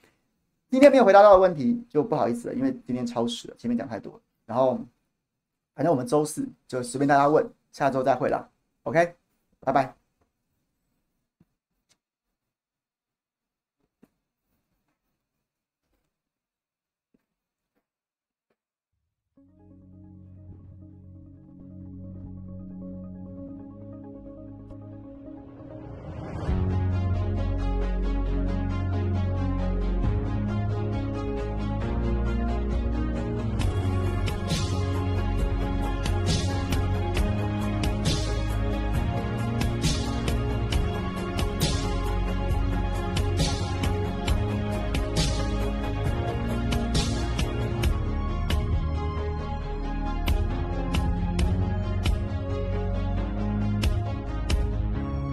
[0.69, 4.19] 今天没有回答到的问题就不好意思了，因为今天超时了，前面讲太多了。
[4.45, 4.79] 然后
[5.73, 8.49] 反正我们周四就随便大家问，下周再会了
[8.83, 9.15] ，OK，
[9.59, 10.04] 拜拜。